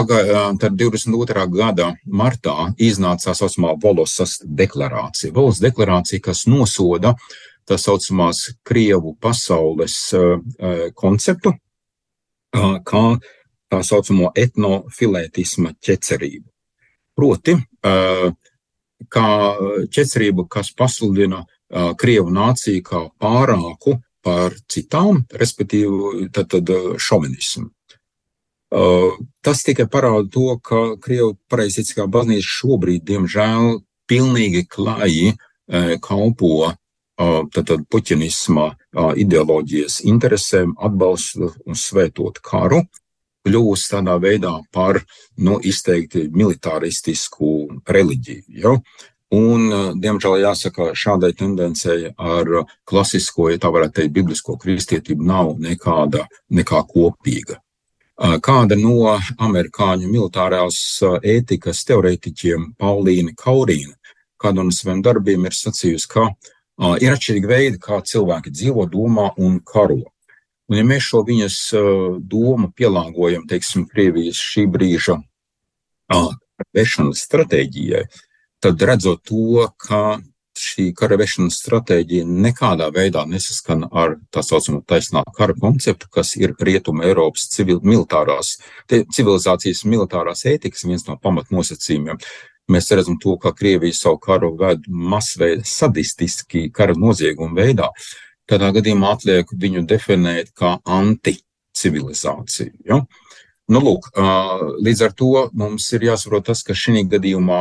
[0.00, 1.42] Tad 22.
[1.50, 5.32] gada martā iznāca tā saucamā Volosas deklarācija.
[5.34, 7.16] Volosas deklarācija, kas nosoda
[7.68, 10.38] tā saucamās Krievu pasaules uh,
[10.94, 11.52] konceptu,
[12.54, 13.02] uh, kā
[13.70, 16.46] tā saucamo etnofilētisma ķecerību.
[17.16, 17.56] Proti,
[19.10, 19.26] kā
[19.94, 27.70] ķecerību, kas pasludina Krievu nāciju kā pārāku par citām, respektīvi, tad, tad šovinismu.
[28.70, 33.80] Tas tikai parāda to, ka Krievu pareizticīgā baznīca šobrīd, diemžēl,
[34.10, 35.36] pilnīgi klāji
[36.02, 36.72] kalpo
[37.54, 38.70] tātad puķinisma
[39.20, 42.84] ideoloģijas interesēm, atbalsta un svētot karu,
[43.46, 45.00] kļūst tādā veidā par
[45.38, 48.44] nu, izteikti militāristisku reliģiju.
[48.60, 48.76] Ja?
[49.30, 49.68] Un,
[50.02, 52.48] diemžēl, jāsaka, šādai tendencei ar
[52.88, 57.60] klasisko, ja tā varētu teikt, biblisko kristietību nav nekāda, nekā kopīga.
[58.18, 60.80] Kāda no amerikāņu militārās
[61.22, 63.94] ētikas teorētiķiem, Paulīna Kaurīna,
[64.40, 66.26] kāda no saviem darbiem ir sacījusi, ka
[67.00, 70.02] ir atšķirīgi veidi, kā cilvēki dzīvo, domā un karo.
[70.70, 71.58] Un, ja mēs šo viņas
[72.30, 75.16] domu pielāgojam, teiksim, Krievijas šī brīža
[76.76, 78.04] vešanas stratēģijai,
[78.62, 80.20] tad redzot to, ka
[80.60, 86.54] šī kara vešanas stratēģija nekādā veidā nesaskan ar tā saucamo taisnā kara konceptu, kas ir
[86.60, 92.22] Rietuma Eiropas civil, militārās, civilizācijas militārās ētikas viens no pamatnosacījumiem.
[92.70, 97.90] Mēs redzam to, ka Krievija savu karu ved masveida sadistiski kara noziegumu veidā.
[97.90, 102.72] Uh, Tādā gadījumā atliek viņu definēt kā anticivilizāciju.
[102.88, 103.02] Ja?
[103.70, 104.10] Nu, lūk,
[104.82, 107.60] līdz ar to mums ir jāsaprot tas, ka šī gadījumā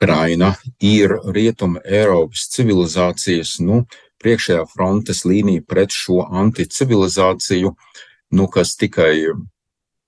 [0.00, 3.82] Ukraina ir rietuma Eiropas civilizācijas nu,
[4.22, 7.74] priekšējā frontes līnija pret šo anticivilizāciju,
[8.36, 9.12] nu, kas tikai,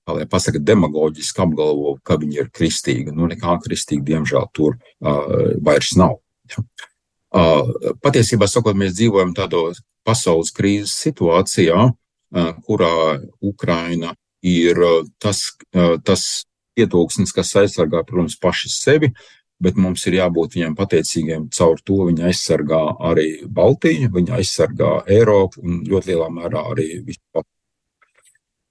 [0.08, 3.12] lai pasaka, demagoģiski apgalvo, ka viņi ir kristīgi.
[3.12, 6.20] Nu, nekā kristīgi, diemžēl, tur uh, vairs nav.
[6.52, 6.64] Ja.
[7.32, 9.70] Patiesībā sakot, mēs dzīvojam tādā
[10.04, 11.86] pasaules krīzes situācijā,
[12.66, 12.94] kurā
[13.40, 14.80] Ukraina ir
[15.22, 15.44] tas,
[16.04, 16.24] tas
[16.76, 19.12] ietūksnis, kas aizsargā, protams, paši sevi,
[19.62, 21.46] bet mums ir jābūt viņiem pateicīgiem.
[21.54, 27.46] Caur to viņa aizsargā arī Baltiju, viņa aizsargā Eiropu un ļoti lielā mērā arī vispār.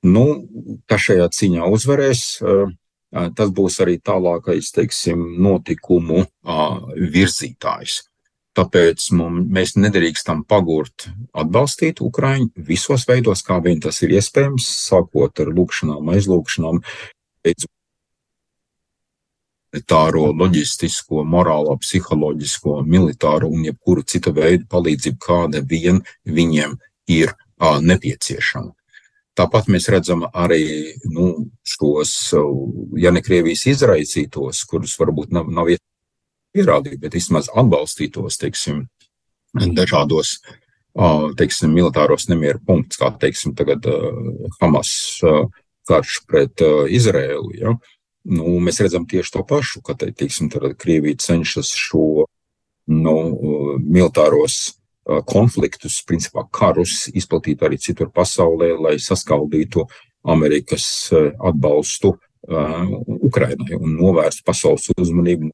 [0.03, 0.25] Nu,
[0.89, 2.23] kas šajā cīņā uzvarēs,
[3.37, 6.25] tas būs arī tālākais, teiksim, notikumu
[6.97, 8.01] virzītājs.
[8.57, 15.39] Tāpēc mums, mēs nedrīkstam pagurt atbalstīt Ukraiņu visos veidos, kā vien tas ir iespējams, sākot
[15.39, 16.81] ar lūkšanām, aizlūkšanām,
[19.71, 26.75] militāro, loģistisko, morālo, psiholoģisko, militāro un jebkuru citu veidu palīdzību, kāda vien viņiem
[27.07, 28.73] ir a, nepieciešama.
[29.39, 32.33] Tāpat mēs redzam arī nu, šos,
[32.99, 35.90] ja ne Krievijas izraisītos, kurus varbūt nav, nav iespējams
[36.55, 38.85] pierādīt, bet vismaz atbalstītos, teiksim,
[39.77, 40.39] dažādos,
[41.39, 43.87] teiksim, militāros nemieru punktus, kā, teiksim, tagad
[44.59, 44.93] Hamas
[45.89, 47.75] karš pret Izrēlu, ja?
[48.31, 52.27] Nu, mēs redzam tieši to pašu, ka, teiksim, tad Krievija cenšas šo,
[52.91, 53.15] nu,
[53.81, 54.75] militāros
[55.25, 59.87] konfliktus, principā karus, izplatīt arī citur pasaulē, lai saskaldītu
[60.29, 60.85] Amerikas
[61.41, 62.85] atbalstu uh,
[63.25, 65.49] Ukrainai un novērstu pasaules uzmanību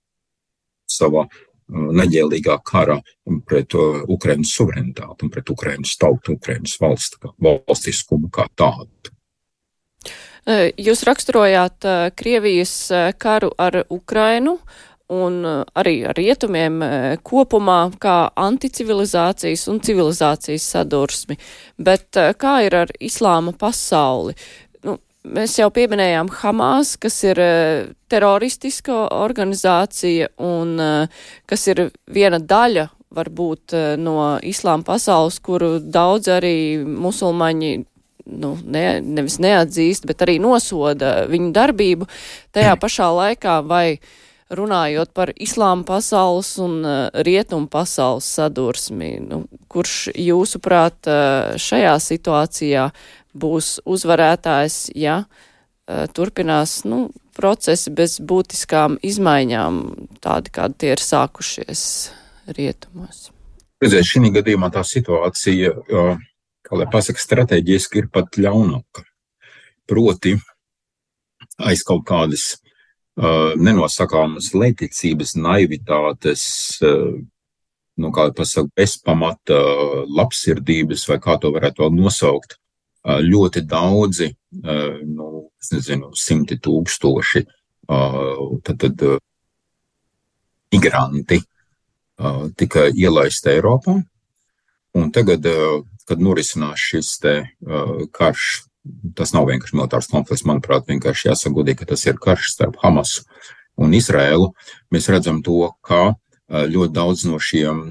[0.92, 3.00] savā uh, neģēlīgā kara
[3.48, 9.14] pret uh, Ukraiņas suverenitāti un pret Ukraiņas tautu, Ukraiņas valsts, valstiskumu kā tādu.
[10.48, 12.78] Uh, jūs raksturojāt Krievijas
[13.20, 14.58] karu ar Ukrainu
[15.12, 16.82] un arī ar rietumiem
[17.24, 21.38] kopumā kā anticivilizācijas un civilizācijas sadursmi,
[21.80, 24.36] bet kā ir ar islāma pasauli?
[25.28, 32.88] Mēs jau pieminējām Hamas, kas ir uh, teroristiska organizācija un uh, kas ir viena daļa
[33.18, 37.74] varbūt uh, no islāma pasaules, kuru daudz arī musulmaņi
[38.28, 42.08] nu, ne, nevis neatzīst, bet arī nosoda viņu darbību.
[42.56, 44.00] Tajā pašā laikā vai
[44.48, 46.80] runājot par islāma pasaules un
[47.28, 51.10] rietumu pasaules sadursmi, nu, kurš jūsuprāt
[51.60, 52.86] šajā situācijā
[53.38, 55.22] būs uzvarētājs, ja
[55.88, 59.82] turpinās nu, procesi bez būtiskām izmaiņām,
[60.24, 61.84] tādi kādi tie ir sākušies
[62.58, 63.30] rietumos.
[63.82, 65.74] Redziet, šī gadījumā tā situācija,
[66.68, 69.06] kā lai pasaka, strateģiski ir pat ļaunāka.
[69.88, 70.34] Proti,
[71.64, 76.44] aiz kaut kādas uh, nenosakāmas leticības, naivitātes,
[76.84, 77.14] uh,
[78.02, 79.62] nu, kā pasaka, bezpamata
[80.10, 82.58] labsirdības, vai kā to varētu nosaukt,
[83.08, 84.28] ļoti daudzi,
[85.08, 85.28] nu,
[85.72, 87.44] nezinu, simti tūkstoši,
[87.88, 89.04] tad, tad
[90.76, 91.40] migranti
[92.60, 93.96] tika ielaisti Eiropā.
[94.98, 95.46] Un tagad,
[96.10, 97.34] kad norisinās šis te
[98.16, 98.48] karš,
[99.16, 103.24] tas nav vienkārši militārs konflikts, manuprāt, vienkārši jāsaka godīgi, ka tas ir karš starp Hamasu
[103.78, 104.52] un Izrēlu.
[104.92, 106.16] Mēs redzam to, ka
[106.48, 107.84] ļoti daudz no šiem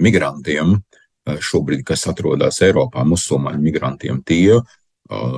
[0.00, 0.78] migrantiem
[1.26, 4.60] šobrīd, kas atrodas Eiropā, musulmaņu migrantiem, tie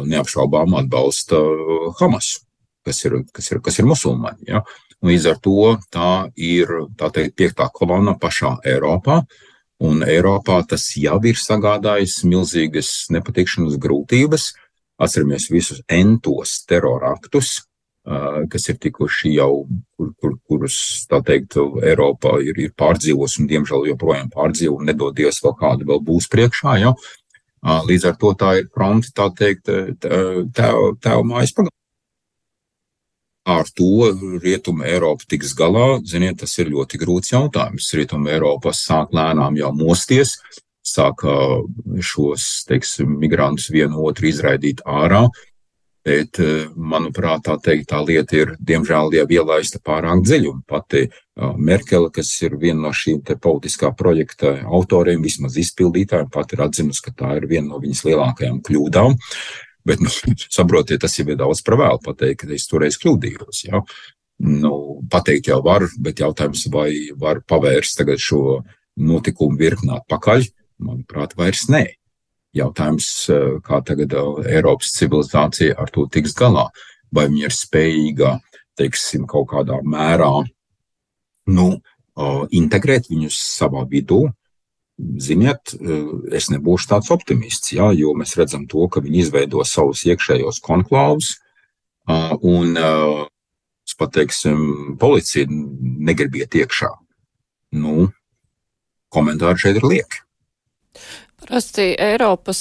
[0.08, 1.40] neapšaubām atbalsta
[2.00, 2.42] Hamasu,
[2.86, 4.48] kas ir, kas ir, kas ir musulmaņi.
[4.48, 4.62] Ja?
[5.04, 9.22] Līdz ar to tā ir tā teikt, piektā kolona pašā Eiropā.
[9.78, 14.50] Un Eiropā tas jau ir sagādājis milzīgas nepatikšanas grūtības.
[14.98, 17.67] Atceramies visus entos teroraktus,
[18.48, 20.78] kas ir tikuši jau, kur, kur, kurus,
[21.10, 26.04] tā teikt, Eiropā ir, ir pārdzīvos un, diemžēl, joprojām pārdzīvo un nedodies vēl kāda vēl
[26.06, 26.76] būs priekšā.
[26.80, 26.94] Ja?
[27.88, 31.74] Līdz ar to tā ir fronte, tā teikt, tēva mājas pagalmā
[33.48, 37.88] ar to Rietuma Eiropa tiks galā, ziniet, tas ir ļoti grūts jautājums.
[37.96, 40.34] Rietuma Eiropa sāk lēnām jau mosties,
[40.84, 41.24] sāk
[42.04, 45.26] šos, teiksim, migrantus vienu otru izraidīt ārā,
[46.06, 46.38] bet,
[46.76, 51.06] manuprāt, tā teikt, tā lieta ir, diemžēl, jau ielaista pārāk dziļi, pati
[51.38, 57.14] Merkele, kas ir viena no šīm politiskā projekta autoriem, vismaz izpildītājiem, pat ir atzinusi, ka
[57.14, 59.18] tā ir viena no viņas lielākajām kļūdām.
[59.88, 60.12] Bet, nu,
[60.58, 63.64] saprotiet, tas jau ir daudz par vēlu pateikt, ka es toreiz kļūdījos.
[63.68, 63.82] Ja?
[64.38, 64.72] Nu,
[65.10, 68.60] pateikt jau var, bet jautājums, vai var pavērst tagad šo
[68.98, 70.46] notikumu virkni atpakaļ,
[70.82, 71.84] manuprāt, vairs nē.
[72.56, 76.68] Jautājums, eh, kā tagad eh, Eiropas civilizācija ar to tiks galā,
[77.12, 78.32] vai viņa ir spējīga,
[78.78, 80.32] teiksim, kaut kādā mērā,
[81.52, 84.26] nu, eh, integrēt viņus savā vidū,
[84.98, 85.76] Ziniet,
[86.34, 91.36] es nebūšu tāds optimists, jā, jo mēs redzam to, ka viņi izveido savus iekšējos konklāvus,
[92.42, 92.74] un,
[93.94, 96.90] pateiksim, policija negrib iet iekšā.
[97.78, 98.08] Nu,
[99.14, 100.24] komentāri šeit ir lieki.
[101.38, 102.60] Parasti Eiropas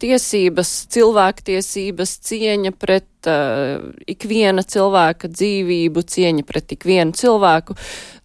[0.00, 7.76] tiesības, cilvēktiesības, cieņa pret uh, ikviena cilvēka dzīvību, cieņa pret ikvienu cilvēku,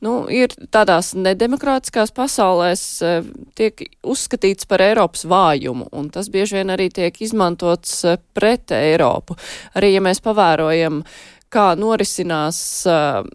[0.07, 3.27] nu, ir tādās nedemokrātiskās pasaulēs uh,
[3.59, 9.35] tiek uzskatīts par Eiropas vājumu, un tas bieži vien arī tiek izmantots uh, pret Eiropu.
[9.75, 11.03] Arī, ja mēs pavērojam,
[11.51, 13.27] kā norisinās uh,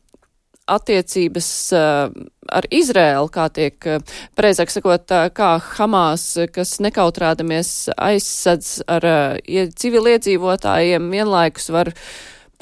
[0.71, 2.13] attiecības uh,
[2.55, 9.05] ar Izrēlu, kā tiek, uh, precīzāk sakot, uh, kā Hamas, kas nekautrēdamies aizsadz ar
[9.45, 11.93] civiliedzīvotājiem, vienlaikus var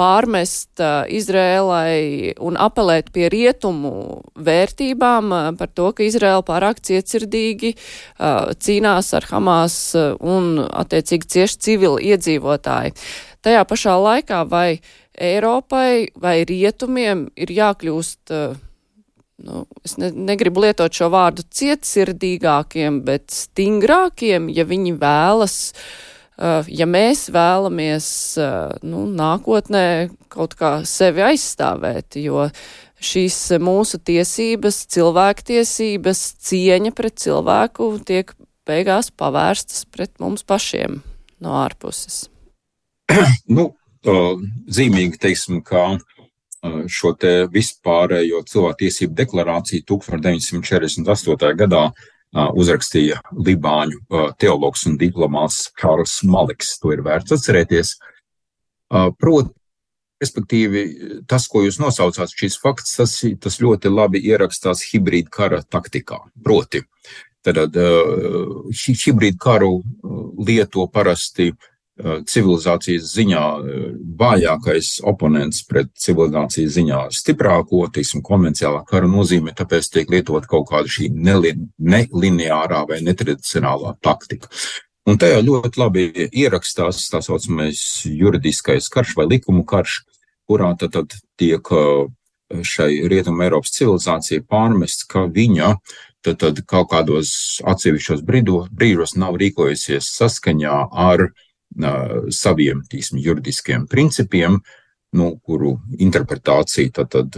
[0.03, 0.81] pārmest
[1.13, 7.75] Izrēlai un apelēt pie rietumu vērtībām par to, ka Izrēla pārāk cietsirdīgi
[8.17, 12.97] cīnās ar Hamas un attiecīgi cieši civili iedzīvotāji.
[13.43, 14.81] Tajā pašā laikā vai
[15.19, 18.55] Eiropai vai rietumiem ir jākļūst, eh,
[19.43, 25.73] nu, es ne, negribu lietot šo vārdu cietsirdīgākiem, bet stingrākiem, ja viņi vēlas,
[26.39, 32.49] eh, ja mēs vēlamies, eh, nu, nākotnē kaut kā sevi aizstāvēt, jo
[33.03, 38.33] šīs mūsu tiesības, cilvēktiesības, cieņa pret cilvēku tiek
[38.65, 41.03] beigās pavērstas pret mums pašiem
[41.43, 42.32] no ārpuses.
[43.57, 43.71] nu,
[44.03, 45.97] zīmīgi, teiksim, ka
[46.91, 51.57] šo te vispārējo cilvēktiesību deklarāciju 1948.
[51.59, 51.89] gadā
[52.33, 56.77] uzrakstīja Libāņu teologs un diplomāts Kārls Maliks.
[56.81, 57.97] To ir vērts atcerēties.
[59.19, 59.53] Proti,
[60.23, 60.85] respektīvi,
[61.29, 66.23] tas, ko jūs nosaucāt, šis fakts, tas, tas ļoti labi ierakstās hibrīda kara taktikā.
[66.45, 66.85] Proti,
[67.43, 69.75] tad hibrīda karu
[70.47, 71.69] lieto parasti uh,
[72.01, 73.81] civilizācijas ziņā eh,
[74.19, 80.89] vājākais oponents pret civilizācijas ziņā stiprāko, teiksim, konvencionālā kara nozīme, tāpēc tiek lietot kaut kāda
[80.89, 84.49] šī nelineārā vai netradicionālā taktika.
[85.05, 90.01] Un tajā ļoti labi ierakstās tā saucamais juridiskais karš vai likumu karš,
[90.49, 92.09] kurā tad, tad tiek eh,
[92.65, 95.75] šai Rietuma Eiropas civilizācijai pārmests, ka viņa
[96.25, 101.42] tad, tad kaut kādos atsevišķos brīžos nav rīkojusies saskaņā ar uh,
[102.33, 104.61] saviem tīsim, juridiskiem principiem,
[105.13, 107.37] nu, kuru interpretācija tad, tad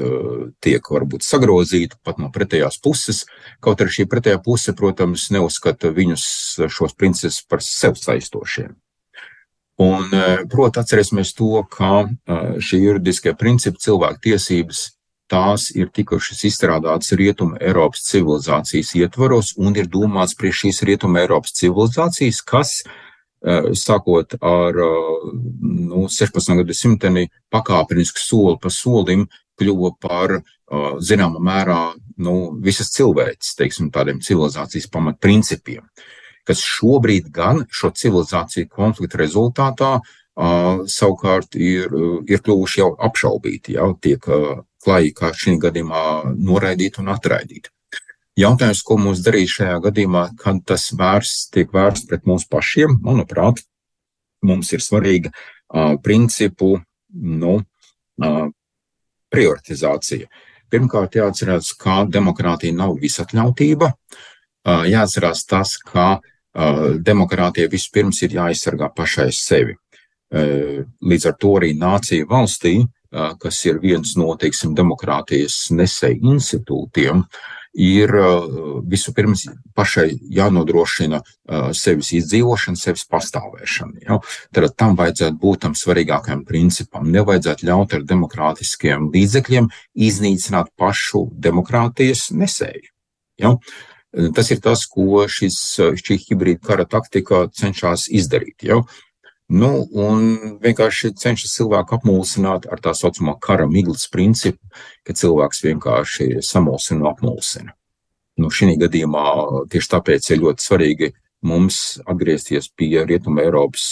[0.62, 3.24] tiek varbūt sagrozīta pat no pretējās puses.
[3.64, 6.26] Kaut arī šī pretējā puse, protams, neuzskata viņus
[6.70, 8.76] šos principus par sev saistošiem.
[9.82, 10.06] Un,
[10.46, 12.04] proti, atcerēsimies to, ka
[12.62, 14.84] šie juridiskie principi, cilvēku tiesības,
[15.30, 21.56] tās ir tikušas izstrādātas Rietuma Eiropas civilizācijas ietvaros un ir domāts priekš šīs Rietuma Eiropas
[21.58, 22.76] civilizācijas, kas,
[23.76, 26.64] sākot ar nu, 16.
[26.64, 29.26] gadsimteni, pakāpeniski soli pa solim
[29.60, 30.38] kļuva par
[31.04, 31.80] zināmā mērā
[32.24, 32.34] nu,
[32.64, 35.84] visas cilvēces, teiksim, tādiem civilizācijas pamatprincipiem
[36.44, 39.96] kas šobrīd gan šo civilizāciju konfliktu rezultātā
[40.34, 41.92] savukārt ir,
[42.28, 44.24] ir kļuvuši jau apšaubīti, jau tiek
[44.84, 46.02] klāji, kā šī gadījumā
[46.34, 47.70] noraidīti un atraidīti.
[48.34, 53.60] Jautājums, ko mums darīt šajā gadījumā, kad tas vērsts tiek vērsts pret mums pašiem, manuprāt,
[54.42, 56.72] mums ir svarīga uh, principu
[57.14, 58.48] nu, uh,
[59.30, 60.26] prioritizācija.
[60.70, 63.92] Pirmkārt, jāatcerās, ka demokrātija nav visatļautība.
[63.94, 69.78] Uh, jāatcerās tas, ka uh, demokrātija vispirms ir jāaizsargā pašai sevi.
[70.34, 72.80] Līdz ar to arī nācija valstī,
[73.38, 77.20] kas ir viens no, teiksim, demokrātijas nesēju institūtiem,
[77.74, 78.10] ir
[78.86, 81.20] vispirms pašai jānodrošina
[81.74, 84.04] sevis izdzīvošana, sevis pastāvēšana.
[84.06, 84.18] Ja?
[84.54, 87.10] Tad tam vajadzētu būt tam svarīgākajam principam.
[87.14, 89.70] Nevajadzētu ļaut ar demokrātiskiem līdzekļiem
[90.06, 92.88] iznīcināt pašu demokrātijas nesēju.
[93.42, 93.56] Ja?
[94.34, 95.58] Tas ir tas, ko šis,
[95.98, 98.62] šī hibrīda kara taktika cenšas izdarīt.
[98.62, 98.84] Ja?
[99.52, 104.60] Nu, un vienkārši cenšas cilvēku apmulsināt ar tā saucamo kara miglas principu,
[105.04, 107.74] ka cilvēks vienkārši samulsina un apmulsina.
[108.40, 109.26] Nu, šī gadījumā
[109.70, 111.10] tieši tāpēc ir ļoti svarīgi
[111.44, 113.84] mums atgriezties pie Rietuma Eiropas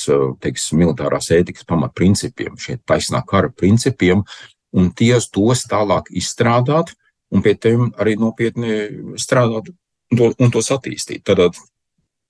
[0.42, 4.24] teiksim, militārās ētikas pamatprincipiem, šiem taisnā kara principiem,
[4.72, 6.94] un ties tos tālāk izstrādāt,
[7.32, 8.78] un pie tiem arī nopietni
[9.20, 11.26] strādāt un, to, un tos attīstīt.
[11.28, 11.60] Tad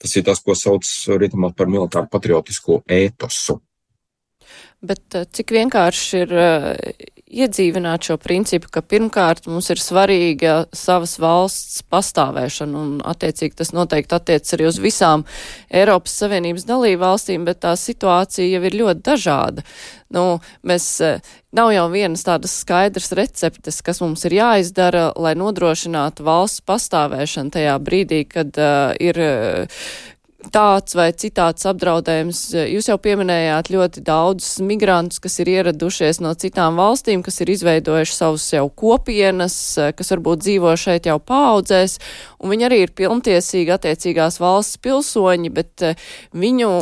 [0.03, 0.87] tas ir tas, ko sauc
[1.21, 3.61] rietumos par militāru patriotisko ētosu.
[4.83, 6.71] Bet eh, cik vienkārši ir uh,
[7.33, 14.17] iedzīvināt šo principu, ka pirmkārt mums ir svarīga savas valsts pastāvēšana, un attiecīgi tas noteikti
[14.19, 15.23] attiec arī uz visām
[15.71, 19.65] Eiropas Savienības dalību valstīm, bet tā situācija jau ir ļoti dažāda.
[20.13, 20.25] Nu,
[20.67, 21.23] mēs, uh,
[21.55, 27.79] nav jau vienas tādas skaidras receptes, kas mums ir jāizdara, lai nodrošinātu valsts pastāvēšanu tajā
[27.87, 29.23] brīdī, kad uh, ir
[30.51, 32.41] tāds vai citāds apdraudējums.
[32.73, 38.17] Jūs jau pieminējāt ļoti daudzus migrantus, kas ir ieradušies no citām valstīm, kas ir izveidojuši
[38.17, 39.57] savus jau kopienas,
[39.97, 41.99] kas varbūt dzīvo šeit jau paudzēs,
[42.43, 46.73] un viņi arī ir pilntiesīgi attiecīgās valsts pilsoņi, bet eh, viņu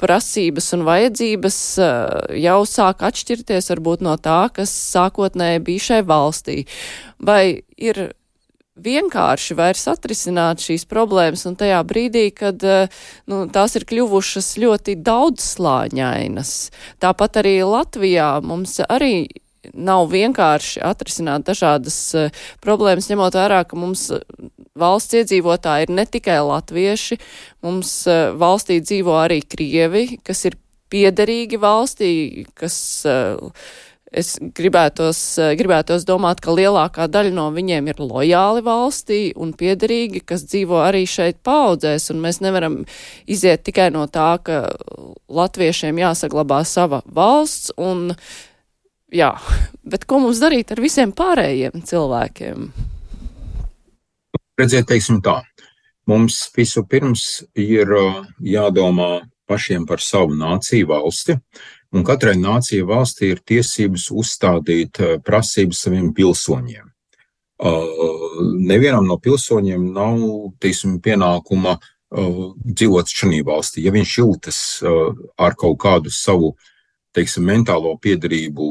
[0.00, 6.62] prasības un vajadzības eh, jau sāk atšķirties varbūt no tā, kas sākotnēji bija šai valstī.
[7.20, 8.10] Vai ir
[8.78, 12.88] vienkārši vairs atrisināt šīs problēmas, un tajā brīdī, kad eh,
[13.30, 16.54] nu, tās ir kļuvušas ļoti daudzslāņainas.
[17.02, 19.28] Tāpat arī Latvijā mums arī
[19.76, 22.30] nav vienkārši atrisināt dažādas uh,
[22.64, 24.24] problēmas, ņemot vērā, ka mums eh,
[24.78, 27.20] valsts iedzīvotāji ir ne tikai latvieši,
[27.66, 27.92] mums
[28.40, 30.56] valstī dzīvo arī krievi, kas ir
[30.90, 32.10] piederīgi valstī,
[32.58, 33.60] kas uh,
[34.10, 40.24] Es gribētos, eh, gribētos domāt, ka lielākā daļa no viņiem ir lojāli valstī un piederīgi,
[40.26, 42.84] kas dzīvo arī šeit paudzēs, un mēs nevaram
[43.30, 44.74] iziet tikai no tā, ka
[45.30, 48.16] latviešiem jāsaglabā sava valsts, un
[49.14, 49.30] jā,
[49.94, 52.72] bet ko mums darīt ar visiem pārējiem cilvēkiem?
[54.58, 55.38] Redziet, teiksim tā,
[56.10, 61.38] mums visu pirms ir eh, jādomā pašiem par savu nāciju valsti,
[61.94, 66.86] un katrai nācijai valstī ir tiesības uzstādīt eh, prasības saviem pilsoņiem.
[67.60, 70.22] Uh, nevienam no pilsoņiem nav,
[70.64, 73.82] teiksim, pienākuma uh, dzīvot šajā valstī.
[73.84, 74.60] Ja viņš jūtas
[75.36, 76.54] ar kaut kādu savu,
[77.12, 78.70] teiksim, mentālo piedarību,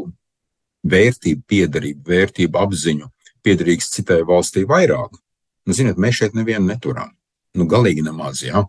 [0.89, 3.11] vērtību, piedarību, vērtību apziņu,
[3.45, 5.22] piedarīgs citai valstī vairāk,
[5.70, 7.13] nu, ziniet, mēs šeit nevienu neturam
[7.58, 8.43] nu, galīgi nemaz.
[8.45, 8.66] Ja?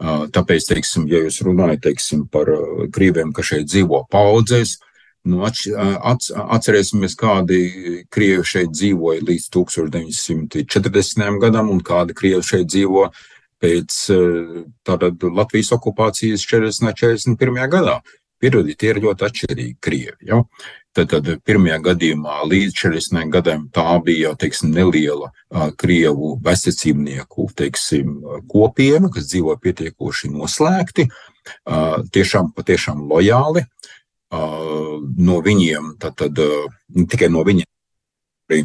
[0.00, 2.46] Tāpēc, teiksim, ja jūs runājat teiksim, par
[2.94, 4.78] krīviem, kas šeit dzīvo paudzēs,
[5.28, 7.60] nu, atcerēsimies, kādi
[8.12, 11.38] krievi šeit dzīvoja līdz 1940.
[11.42, 13.10] gadam un kādi krievi šeit dzīvo
[13.62, 13.98] pēc
[14.82, 16.82] tātad Latvijas okupācijas 40.
[16.82, 17.70] un 41.
[17.70, 18.00] gadā.
[18.42, 20.18] Pierodiet, tie ir ļoti atšķirīgi krievi.
[20.26, 20.40] Ja?
[20.92, 25.30] Tad, tad pirmajā gadījumā līdz 40 gadiem tā bija teiksim, neliela
[25.80, 28.18] krievu bezsacībnieku teiksim,
[28.52, 31.08] kopiena, kas dzīvoja pietiekoši noslēgti,
[32.12, 33.64] tiešām patiešām lojāli.
[34.32, 36.38] No viņiem, tad, tad
[37.08, 37.68] tikai no viņiem
[38.52, 38.62] arī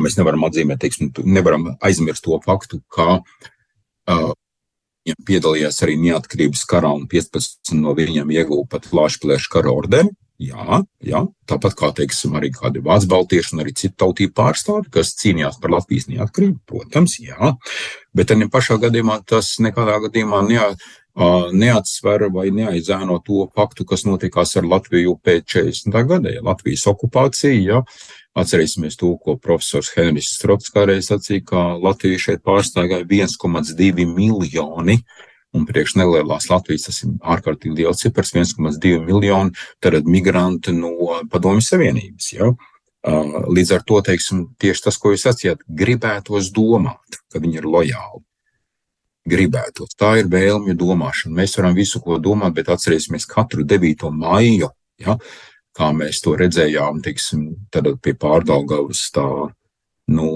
[0.00, 3.20] mēs nevaram atzīmēt, teiksim, nevaram aizmirst to faktu, ka
[5.08, 10.12] Viņiem piedalījās arī neatkarības karā, un 15 no viņiem ieguva pat Lāčplēša kara ordeni.
[10.38, 15.16] Jā, jā, tāpat kā teiksim, arī kādi vācu baltieši un arī citu tautību pārstāvi, kas
[15.18, 17.56] cīnījās par Latvijas neatkarību, protams, jā,
[18.14, 20.68] bet arī pašā gadījumā tas nekādā gadījumā neā,
[21.58, 25.98] neatsver vai neaizēno to faktu, kas notikās ar Latviju pēc 40.
[26.06, 27.82] gada, ja Latvijas okupācija, ja,
[28.38, 35.00] Atcerēsimies to, ko profesors Henrijs Strots kādreiz sacīja, ka Latvija šeit pārstāvēja 1,2 miljoni,
[35.56, 41.64] un priekš nelielās Latvijas tas ir ārkārtīgi liels cipars- 1,2 miljoni, tad migranti no Padomju
[41.64, 42.32] Savienības.
[42.32, 42.52] Ja?
[43.04, 48.24] Līdz ar to, teiksim, tieši tas, ko jūs sacījāt, gribētos domāt, ka viņi ir lojāli.
[49.28, 49.94] Gribētos.
[49.96, 51.34] Tā ir vēlmju domāšana.
[51.34, 54.10] Mēs varam visu, ko domāt, bet atcerēsimies katru 9.
[54.10, 54.70] maiju.
[54.98, 55.16] Ja?
[55.78, 57.44] kā mēs to redzējām, tiksim,
[57.74, 59.26] tad pie pārdaugavas tā,
[60.10, 60.28] nu,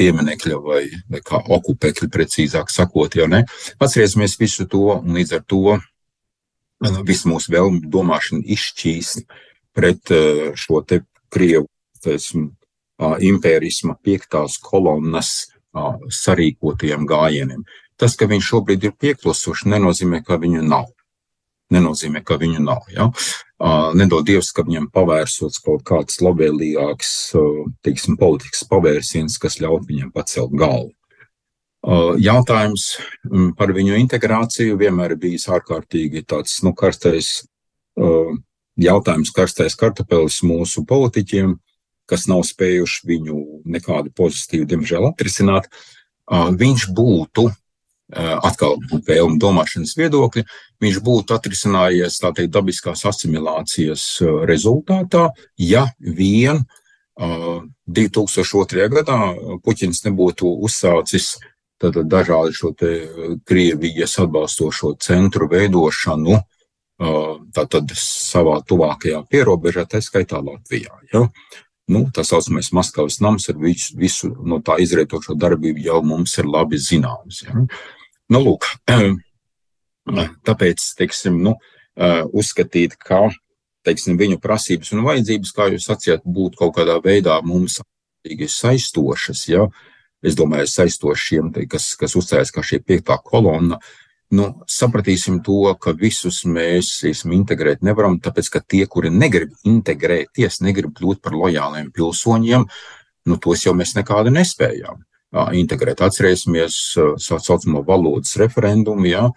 [0.00, 0.82] pieminekļa vai,
[1.12, 3.44] vai kā okupekļa, precīzāk sakot, jau ne.
[3.82, 9.26] Atcerēsimies visu to, un līdz ar to nu, visu mūsu vēlmu domāšanu izšķīst
[9.76, 10.12] pret
[10.58, 11.68] šo te Krievu,
[12.02, 12.48] teiksim,
[13.00, 17.62] impērisma piektās kolonnas sarīkotajiem gājieniem.
[18.00, 20.88] Tas, ka viņš šobrīd ir pieklusuši, nenozīmē, ka viņu nav
[21.70, 22.86] nenozīmē, ka viņu nav.
[22.90, 23.08] Ja?
[23.60, 27.10] Nedod Dievs, ka viņam pavērsots kaut kāds labvēlīgāks,
[27.84, 30.94] teiksim, politikas pavērsiens, kas ļaut viņam pacelt galvu.
[32.20, 32.86] Jautājums
[33.56, 37.42] par viņu integrāciju vienmēr bijis ārkārtīgi tāds, nu, karstais
[38.80, 41.54] jautājums, karstais kartupelis mūsu politiķiem,
[42.08, 43.40] kas nav spējuši viņu
[43.76, 45.68] nekādu pozitīvu, diemžēl, atrisināt.
[46.30, 47.50] Viņš būtu
[48.16, 50.44] atkal vēlmu domāšanas viedokļi,
[50.80, 56.64] viņš būtu atrisinājies teikt dabiskās asimilācijas eh, rezultātā, ja vien
[57.20, 58.80] 2002.
[58.80, 59.18] Eh, gadā
[59.64, 61.34] Puķins nebūtu uzsācis
[61.80, 62.74] dažādu šo
[63.48, 66.36] Krievijas atbalstošo centru veidošanu,
[67.56, 70.92] tātad savā tuvākajā pierobežā, tā skaitā Latvijā.
[71.14, 71.24] Ja?
[71.90, 76.46] Nu, tā saucamais Maskavas nams ar visu, visu no tā izrietošo darbību jau mums ir
[76.46, 77.42] labi zināms.
[77.48, 77.64] Ja?
[78.30, 78.68] Nu, lūk,
[80.46, 81.56] tāpēc, teiksim, nu,
[82.32, 83.28] uzskatīt, ka,
[83.86, 87.80] teiksim, viņu prasības un vajadzības, kā jūs sacījāt, būtu kaut kādā veidā mums
[88.24, 89.66] saistošas, ja,
[90.24, 93.80] es domāju, saistošiem, kas, kas uzstājās kā šie piektā kolonna,
[94.36, 100.60] nu, sapratīsim to, ka visus mēs esam integrēt nevaram, tāpēc, ka tie, kuri negrib integrēties,
[100.62, 102.66] negrib kļūt par lojāliem pilsoņiem,
[103.26, 105.00] nu, tos jau mēs nekādi nespējām
[105.54, 106.02] integrēt.
[106.02, 109.28] Atcerēsimies tā saucamo valodas referendumu, ja,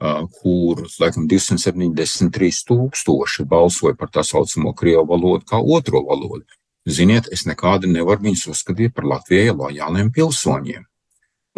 [0.00, 6.46] kur laikam 273 tūkstoši balsoja par tā saucamo krievu valodu kā otro valodu.
[6.88, 10.86] Ziniet, es nekādi nevaru viņus uzskatīt par Latvijai lojāliem pilsoņiem.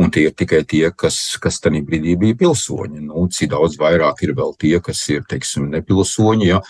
[0.02, 3.04] Un tie ir tikai tie, kas, kas tajā brīdī bija pilsoņi.
[3.06, 6.48] Nu, cik daudz vairāk ir vēl tie, kas ir, teiksim, nepilsoņi.
[6.48, 6.62] Ja?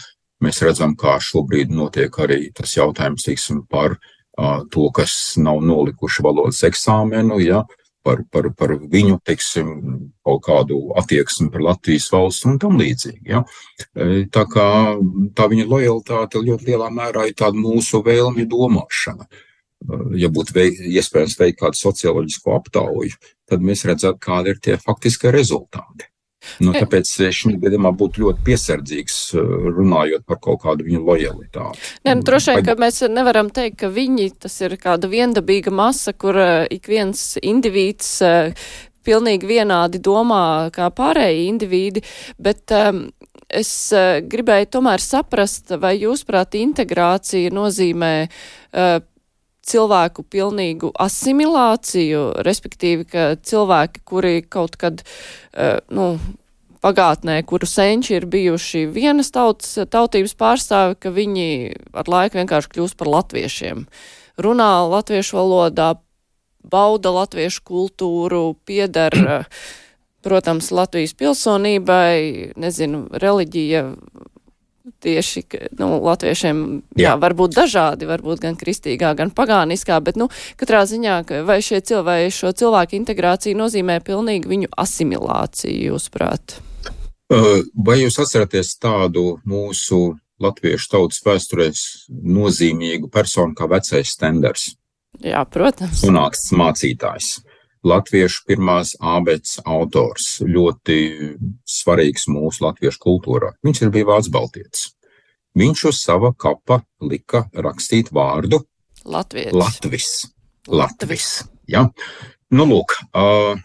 [0.43, 6.27] Mēs redzam, kā šobrīd notiek arī tas jautājums, teiksim, par uh, to, kas nav nolikuši
[6.27, 7.63] valodas eksāmenu, ja,
[8.05, 9.71] par, par, par viņu, teiksim,
[10.27, 13.25] kaut kādu attieksmi par Latvijas valsts un tam līdzīgi.
[13.31, 13.43] Ja.
[14.35, 14.67] Tā kā
[15.39, 19.29] tā viņa lojalitāte ļoti lielā mērā ir tāda mūsu vēlmi domāšana.
[20.15, 23.19] Ja būtu vei, iespējams veikt kādu socioloģisku aptauju,
[23.51, 26.12] tad mēs redzētu, kādi ir tie faktiskie rezultāti.
[26.63, 31.91] Nu, tāpēc šī gadījumā būtu ļoti piesardzīgs eh, runājot par kaut kādu viņu lojalitāti.
[32.07, 36.15] Nē, nu, droši vien, ka mēs nevaram teikt, ka viņi tas ir kāda viendabīga masa,
[36.15, 38.73] kur uh, ik viens indivīds uh,
[39.07, 42.03] pilnīgi vienādi domā kā pārējie indivīdi,
[42.43, 43.07] bet um,
[43.53, 43.73] es
[44.33, 49.01] gribēju tomēr saprast, vai jūsprāt integrācija nozīmē uh,
[49.67, 56.17] cilvēku pilnīgu asimilāciju, respektīvi, ka cilvēki, kuri kaut kad, uh, nu,
[56.83, 61.49] pagātnē, kuru senči ir bijuši vienas tautas, tautības pārstāvi, ka viņi
[61.95, 63.87] ar laiku vienkārši kļūst par latviešiem.
[64.43, 65.93] Runā latviešu valodā,
[66.63, 69.45] bauda latviešu kultūru, piedara,
[70.27, 73.83] protams, Latvijas pilsonībai, nezinu, reliģija
[75.03, 75.45] tieši
[75.79, 76.59] nu, latviešiem,
[76.97, 77.05] jā.
[77.07, 80.29] jā, varbūt dažādi, varbūt gan kristīgā, gan pagāniskā, bet, nu,
[80.61, 86.59] katrā ziņā, vai, šie cilvēki, šo cilvēku integrācija nozīmē pilnīgi viņu asimilāciju, jūsuprāt?
[87.33, 90.03] Vai jūs atceraties tādu mūsu
[90.43, 94.73] latviešu tautas vēsturēs nozīmīgu personu kā vecais Stenders?
[95.23, 96.03] Jā, protams.
[96.03, 97.37] Sunāks mācītājs.
[97.83, 100.99] Latviešu pirmās abets autors, ļoti
[101.67, 103.53] svarīgs mūsu latviešu kultūrā.
[103.67, 104.93] Viņš ir bija vācu baltietis.
[105.59, 108.63] Viņš uz sava kapa lika rakstīt vārdu
[109.05, 109.53] Latvijas.
[109.53, 110.11] Latvis.
[110.69, 111.43] Latvis.
[111.67, 111.89] Ja?
[112.55, 113.59] Nu, lūk, uh,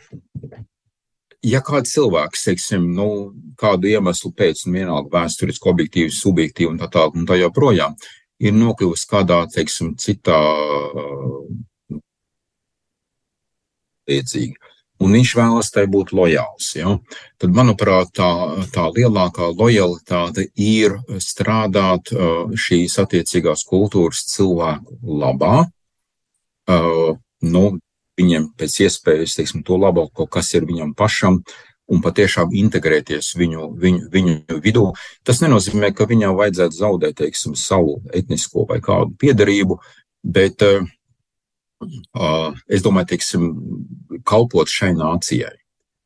[1.45, 3.07] ja kāds cilvēks, teiksim, nu,
[3.59, 7.97] kādu iemeslu pēc, un vienalga vēsturiski, objektīvi, subjektīvi un tā tālāk, un tā joprojām,
[8.41, 10.39] ir nokļuvis kādā, teiksim, citā
[14.09, 14.57] līdzīgi.
[14.97, 16.71] Un viņš vēlas tai būt lojāls.
[16.73, 16.95] Ja?
[17.37, 18.29] Tad, manuprāt, tā,
[18.73, 22.09] tā lielākā lojalitāte ir strādāt
[22.57, 25.67] šīs attiecīgās kultūras cilvēku labā.
[26.67, 27.13] Uh,
[27.45, 27.63] nu,
[28.17, 31.39] viņiem pēc iespējas, teiksim, to labāko, kas ir viņam pašam,
[31.87, 34.89] un patiešām integrēties viņu, viņu, viņu vidū.
[35.23, 39.79] Tas nenozīmē, ka viņam vajadzētu zaudēt, teiksim, savu etnisko vai kādu piedarību,
[40.25, 40.89] bet uh,
[42.73, 43.47] es domāju, teiksim,
[44.27, 45.55] kalpot šai nācijai.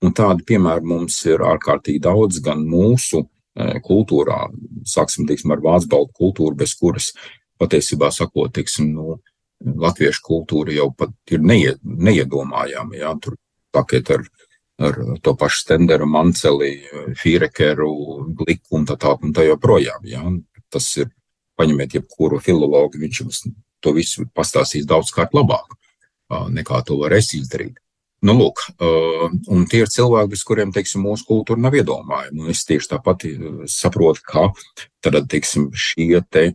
[0.02, 3.22] Un tādi piemēri mums ir ārkārtīgi daudz gan mūsu
[3.86, 4.46] kultūrā,
[4.88, 7.12] sāksim, teiksim, ar vācu baltu kultūru, bez kuras
[7.62, 9.20] patiesībā sakot, teiksim, nu,
[9.62, 12.98] latviešu kultūra jau pat ir neie, neiedomājama.
[12.98, 13.38] Jā, tur
[13.76, 14.24] paket ar,
[14.82, 16.74] ar to pašu Stenderu, Manceli,
[17.20, 17.92] Fīrekeru,
[18.40, 20.08] Gliku un tā tālāk un tā joprojām.
[20.10, 20.24] Jā.
[20.72, 21.12] Tas ir,
[21.60, 23.44] paņemiet jebkuru filologu, viņš jums
[23.82, 25.78] to visu pastāstīs daudzkārt labāk
[26.32, 27.80] nekā to var es izdarīt.
[28.22, 28.60] Nu, lūk,
[29.50, 32.44] un tie ir cilvēki, bez kuriem, teiksim, mūsu kultūra nav iedomājama.
[32.44, 33.26] Un es tieši tāpat
[33.66, 34.44] saprotu, ka
[35.02, 36.52] tad, teiksim, šie te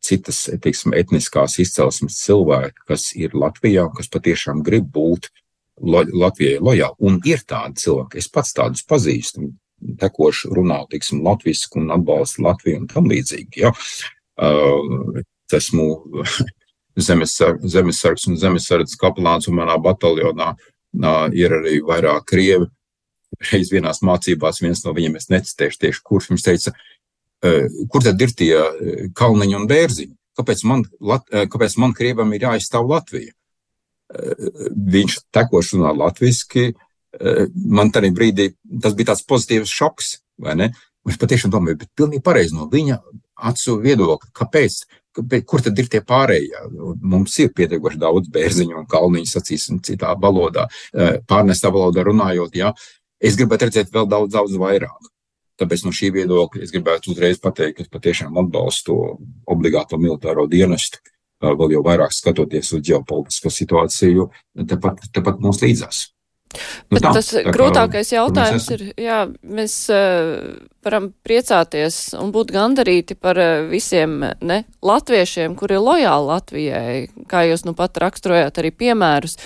[0.00, 5.28] citas, teiksim, etniskās izcelsmes cilvēki, kas ir Latvijā, kas patiešām grib būt
[5.84, 9.50] Latvijai lojāli, un ir tādi cilvēki, es pats tādus pazīstu,
[10.00, 13.74] tekoši runā, teiksim, latviski un atbalsta Latviju un tam līdzīgi, ja.
[15.56, 15.88] Esmu
[17.08, 20.54] zemesargs un zemesardzes kapelāns un manā bataljonā
[21.34, 22.68] ir arī vairāk krievi.
[23.50, 26.74] Reiz vienās mācībās viens no viņiem, es necitēšu tieši, kurš viņš teica,
[27.90, 28.52] kur tad ir tie
[29.18, 30.14] kalniņi un bērziņi?
[30.38, 30.84] Kāpēc man,
[31.30, 33.34] kāpēc man krievam ir jāizstāv Latvija?
[34.94, 36.72] Viņš tekoši runā latviski.
[37.54, 38.52] Man tajā brīdī
[38.82, 40.10] tas bija tāds pozitīvs šoks,
[40.42, 40.70] vai ne?
[41.10, 42.96] Es patiešām domāju, bet pilnīgi pareizi no viņa
[43.50, 44.78] acu viedokļa, kāpēc
[45.22, 46.64] Bet kur tad ir tie pārējie?
[47.02, 52.54] Mums ir pietiekoši daudz bērziņu un kalniņu, sacīsim, citā valodā, eh, pārnestā valodā runājot.
[52.58, 52.72] Ja?
[53.20, 55.10] Es gribētu redzēt vēl daudz, daudz vairāk.
[55.60, 58.96] Tāpēc no šī viedokļa es gribētu uzreiz pateikt, ka es patiešām atbalstu
[59.46, 60.98] obligāto militāro dienestu,
[61.42, 64.30] eh, vēl jau vairāk skatoties uz ģeopolitisko situāciju,
[64.66, 66.13] tepat, tepat mums līdzās.
[66.54, 70.54] Nu, Bet tā, tas tā grūtākais kā, jautājums ir, jā, mēs uh,
[70.86, 76.96] varam priecāties un būt gandarīti par uh, visiem ne, latviešiem, kuri ir lojāli Latvijai,
[77.30, 79.38] kā jūs nu pat raksturojāt arī piemērus,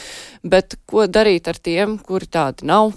[0.44, 2.94] bet ko darīt ar tiem, kuri tādi nav?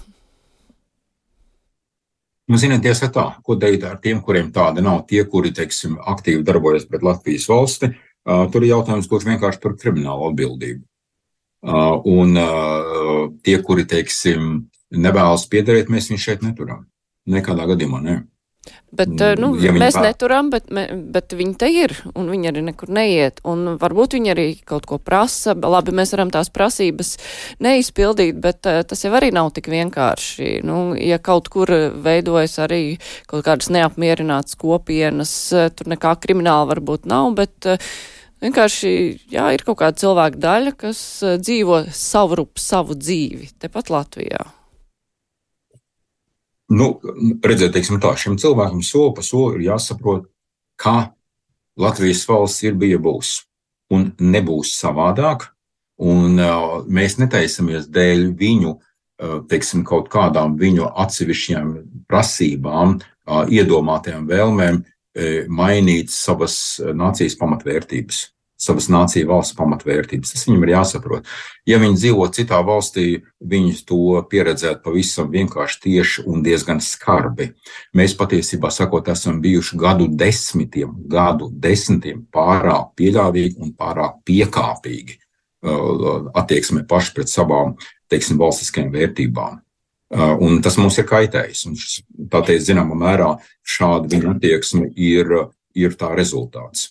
[2.50, 6.42] Nu, ziniet, tiesa tā, ko darīt ar tiem, kuriem tāda nav, tie, kuri, teiksim, aktīvi
[6.44, 10.82] darbojas pret Latvijas valsti, uh, tur ir jautājums, kurš vienkārši par kriminālu atbildību.
[11.62, 16.88] Uh, un uh, tie, kuri, teiksim, nevēlas piederēt, mēs viņus šeit neturam.
[17.30, 18.14] Nekādā gadījumā ne.
[18.90, 20.08] Bet, uh, nu, ja mēs pār...
[20.08, 20.66] neturam, bet,
[21.14, 24.98] bet viņi te ir, un viņi arī nekur neiet, un varbūt viņi arī kaut ko
[24.98, 25.54] prasa.
[25.54, 27.12] Labi, mēs varam tās prasības
[27.62, 30.64] neizpildīt, bet tas jau arī nav tik vienkārši.
[30.66, 32.96] Nu, ja kaut kur veidojas arī
[33.30, 35.36] kaut kādas neapmierinātas kopienas,
[35.78, 37.70] tur nekā krimināla varbūt nav, bet
[38.42, 38.90] Vienkārši,
[39.30, 44.42] jā, ir kaut kāda cilvēka daļa, kas eh, dzīvo savu rupu, savu dzīvi, tepat Latvijā.
[46.72, 46.96] Nu,
[47.44, 50.26] redziet, teiksim tā, šim cilvēkam soli pa soli ir jāsaprot,
[50.80, 51.12] kā
[51.78, 53.42] Latvijas valsts ir bija būs
[53.92, 55.50] un nebūs savādāk,
[56.02, 61.74] un uh, mēs netaisamies dēļ viņu, uh, teiksim, kaut kādām viņu atsevišķiem
[62.08, 64.80] prasībām, uh, iedomātajām vēlmēm,
[65.12, 68.20] E, mainīt savas e, nācijas pamatvērtības,
[68.62, 70.32] savas nācijas valsts pamatvērtības.
[70.34, 71.30] Tas viņam ir jāsaprot.
[71.68, 73.06] Ja viņi dzīvo citā valstī,
[73.52, 77.50] viņi to pieredzētu pavisam vienkārši tieši un diezgan skarbi.
[77.98, 85.18] Mēs patiesībā sakot, esam bijuši gadu desmitiem, gadu desmitiem pārāk pieļāvīgi un pārāk piekāpīgi e,
[86.38, 87.76] attieksmē paši pret savām,
[88.12, 89.60] teiksim, valstiskajām vērtībām.
[90.12, 91.62] Uh, un tas mums ir kaitējis.
[91.70, 93.30] Un šis, tā teikt, zināmā mērā
[93.64, 95.30] šāda viņa attieksme ir,
[95.72, 96.90] ir tā rezultāts.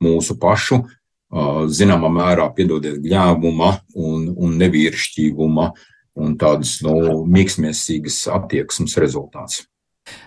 [0.00, 1.01] Mūsu pašu, uh,
[1.32, 5.68] zināmā mērā, piedodiet, gļēvuma un, un nevīrišķīguma
[6.20, 9.62] un tādas nu, mīksmiesīgas attieksmes rezultāts.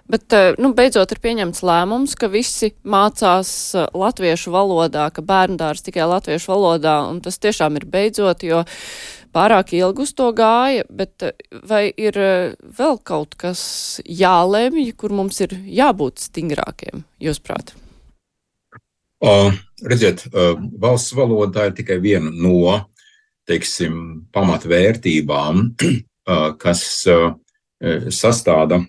[0.09, 0.31] Bet,
[0.61, 6.95] nu, beidzot ir pieņemts lēmums, ka visi mācās latviešu valodā, ka bērndārs tikai latviešu valodā,
[7.11, 8.63] un tas tiešām ir beidzot, jo
[9.35, 11.27] pārāk ilgi uz to gāja, bet
[11.67, 12.17] vai ir
[12.79, 13.65] vēl kaut kas
[14.07, 17.75] jālemj, kur mums ir jābūt stingrākiem, jūsuprāt?
[17.75, 17.84] Uh,
[19.23, 20.25] redziet,
[20.81, 22.89] valsts valoda ir tikai viena no,
[23.47, 25.75] teiksim, pamatvērtībām,
[26.63, 26.83] kas
[28.09, 28.81] sastāda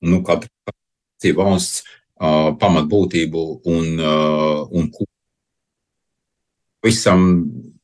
[0.00, 1.84] nu, katra valsts
[2.18, 4.90] pamatbūtību un, un
[6.84, 7.24] visam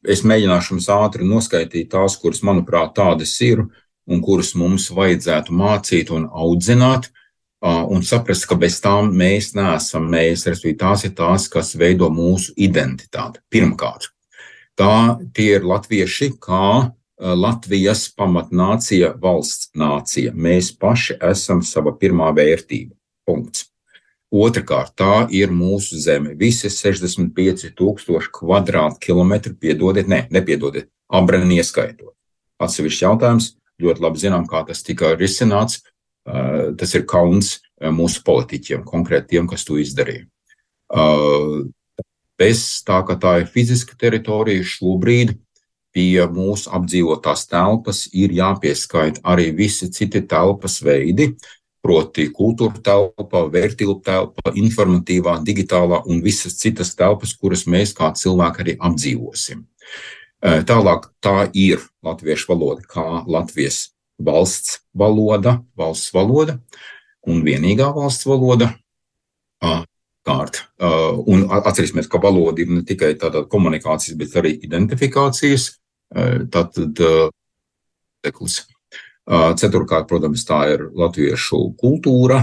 [0.04, 3.64] es mēģināšu jums ātri noskaidrot tās, kuras, manuprāt, tādas ir
[4.04, 7.08] un kuras mums vajadzētu mācīt un audzināt.
[7.08, 7.23] Uh,
[7.64, 12.52] un saprast, ka bez tām mēs neesam mēs, respektīvi, tās ir tās, kas veido mūsu
[12.60, 13.40] identitāti.
[13.52, 14.10] Pirmkārt,
[14.76, 16.90] tā ir latvieši, kā
[17.24, 20.32] Latvijas pamatnācija, valsts nācija.
[20.34, 22.92] Mēs paši esam sava pirmā vērtība.
[23.24, 23.70] Punkts.
[24.34, 26.32] Otrakārt, tā ir mūsu zeme.
[26.34, 32.10] Visi 65,000 kvadrātkilometri, piedodiet, ne, nepiedodiet, abrēni ieskaitot.
[32.58, 33.52] Atsevišķs jautājums,
[33.82, 35.84] ļoti labi zinām, kā tas tika risināts.
[36.24, 40.24] Tas ir kauns mūsu politiķiem, konkrēti tiem, kas to izdarīja.
[42.40, 45.36] Bez tā, ka tā ir fiziska teritorija, šobrīd
[45.94, 51.36] pie mūsu apdzīvotās telpas ir jāpieskaita arī visi citi telpas veidi,
[51.84, 58.64] proti kultūra telpa, vērtību telpa, informatīvā, digitālā un visas citas telpas, kuras mēs kā cilvēki
[58.64, 59.66] arī apdzīvosim.
[60.42, 66.58] Tālāk tā ir latviešu valoda, kā Latvijas valsts valoda, valsts valoda
[67.26, 68.74] un vienīgā valsts valoda.
[70.24, 70.62] Kārt.
[70.80, 75.74] Un atcerēsimies, ka valoda ir ne tikai tāda komunikācijas, bet arī identifikācijas.
[76.52, 77.00] Tātad,
[78.24, 78.62] teklis.
[79.60, 82.42] Ceturkārt, protams, tā ir latviešu kultūra,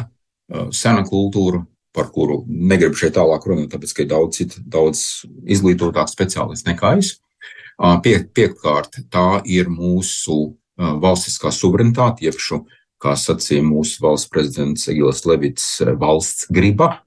[0.73, 1.61] sena kultūra,
[1.93, 5.03] par kuru negribu šeit tālāk runāt, tāpēc, ka ir daudz, citu, daudz
[5.43, 7.15] izglītotāk speciālistu nekā es.
[8.05, 12.63] Pie, piektkārt, tā ir mūsu valstiskā suverenitāte, jeb šo,
[13.01, 15.65] kā sacīja mūsu valsts prezidents Egils Levits,
[15.99, 17.01] valsts griba.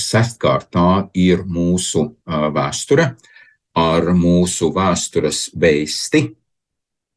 [0.00, 3.12] Sestkārt, tā ir mūsu vēsture
[3.76, 6.22] ar mūsu vēstures vēsti,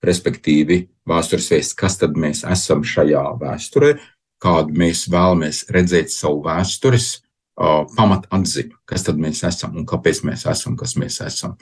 [0.05, 3.95] respektīvi vēstures vēsts, kas tad mēs esam šajā vēsturē,
[4.43, 7.24] kādu mēs vēlamies redzēt savu vēstures
[7.56, 11.56] uh, pamatatziņu, kas tad mēs esam un kāpēc mēs esam, kas mēs esam.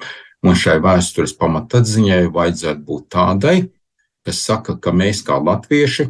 [0.44, 3.58] Un šai vēstures pamatatziņai vajadzētu būt tādai,
[4.26, 6.10] kas saka, ka mēs kā latvieši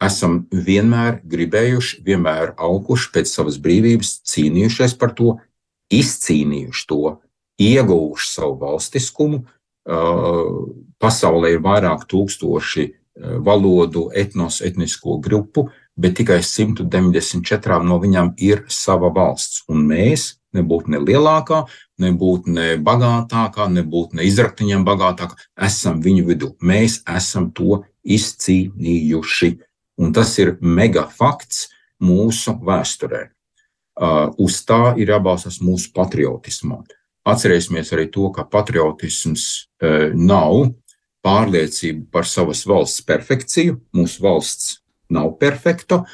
[0.00, 5.34] esam vienmēr gribējuši, vienmr auguši pēc savas brīvības, cīnījušies par to,
[5.92, 7.18] izcīnījuši to,
[7.60, 9.42] ieguvuši savu valstiskumu,
[11.00, 12.86] pasaulē ir vairāk tūkstoši
[13.44, 15.68] valodu, etnos, etnisko grupu,
[16.00, 19.64] bet tikai 194 no viņām ir sava valsts.
[19.70, 21.64] Un mēs, nebūtu ne lielākā,
[22.02, 25.36] nebūtu ne bagātākā, nebūtu ne izraktiņiem bagātākā,
[25.68, 26.54] esam viņu vidū.
[26.64, 29.52] Mēs esam to izcīnījuši.
[30.00, 31.68] Un tas ir mega fakts
[32.00, 33.28] mūsu vēsturē.
[34.00, 36.86] Uh, uz tā ir jābalstās mūsu patriotismam.
[37.28, 39.42] Atcerēsimies arī to, ka patriotisms
[39.76, 40.70] e, nav
[41.24, 43.76] pārliecība par savas valsts perfekciju.
[43.96, 44.78] Mūsu valsts
[45.14, 46.04] nav perfekta.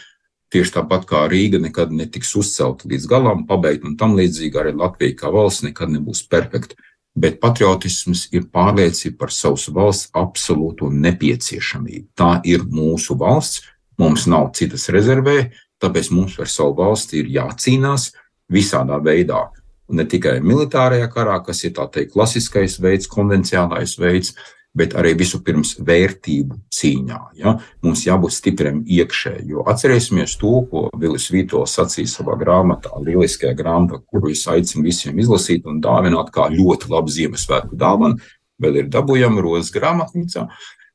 [0.52, 5.16] Tieši tāpat kā Rīga nekad netiks uzcelta līdz galam, pabeigta un tam līdzīgi, arī Latvija
[5.18, 6.78] kā valsts nekad nebūs perfekta.
[7.16, 12.10] Bet patriotisms ir pārliecība par savas valsts absolūto nepieciešamību.
[12.14, 13.64] Tā ir mūsu valsts,
[13.98, 15.38] mums nav citas rezervē,
[15.80, 18.10] tāpēc mums par savu valsti ir jācīnās
[18.52, 19.46] visādā veidā
[19.88, 24.34] ne tikai militārajā karā, kas ir tā teikt klasiskais veids, konvencionālais veids,
[24.76, 27.20] bet arī vispirms vērtību cīņā.
[27.40, 27.56] Ja?
[27.84, 34.02] Mums jābūt stipriem iekšēji, jo atcerēsimies to, ko Vilis Vītols sacīja savā grāmatā, lieliskajā grāmatā,
[34.04, 38.20] kuru es aicinu visiem izlasīt un dāvināt kā ļoti labu Ziemassvētku dāvanu,
[38.62, 40.46] vēl ir dabūjama rozes grāmatnīcā.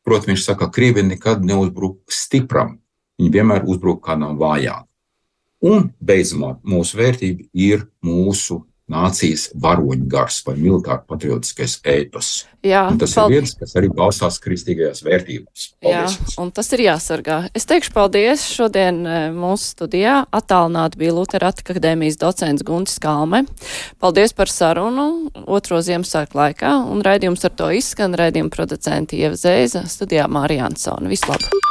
[0.06, 2.80] Protams, viņš saka, ka krievi nekad neuzbruk stipram,
[3.22, 4.88] viņi vienmēr uzbruk kādam vājām.
[5.62, 12.32] Un beidzamā mūsu vērtība ir mūsu nācijas varoņu gars vai militāri patriotiskais ētos.
[12.62, 13.34] Jā, un tas paldies.
[13.34, 15.64] ir viens, kas arī balstās kristīgajās vērtībās.
[15.82, 16.18] Paldies.
[16.20, 17.38] Jā, un tas ir jāsargā.
[17.58, 18.44] Es teikšu paldies.
[18.54, 23.48] Šodien e, mūsu studijā attālināti bija Lutera akadēmijas docents Guntis Kalme.
[24.04, 29.88] Paldies par sarunu otro Ziemassvētku laikā, un raidījums ar to izskan raidījuma producenti Ieva Zēza,
[29.90, 31.10] studijā Mārija Ansona.
[31.10, 31.71] Vislabāk!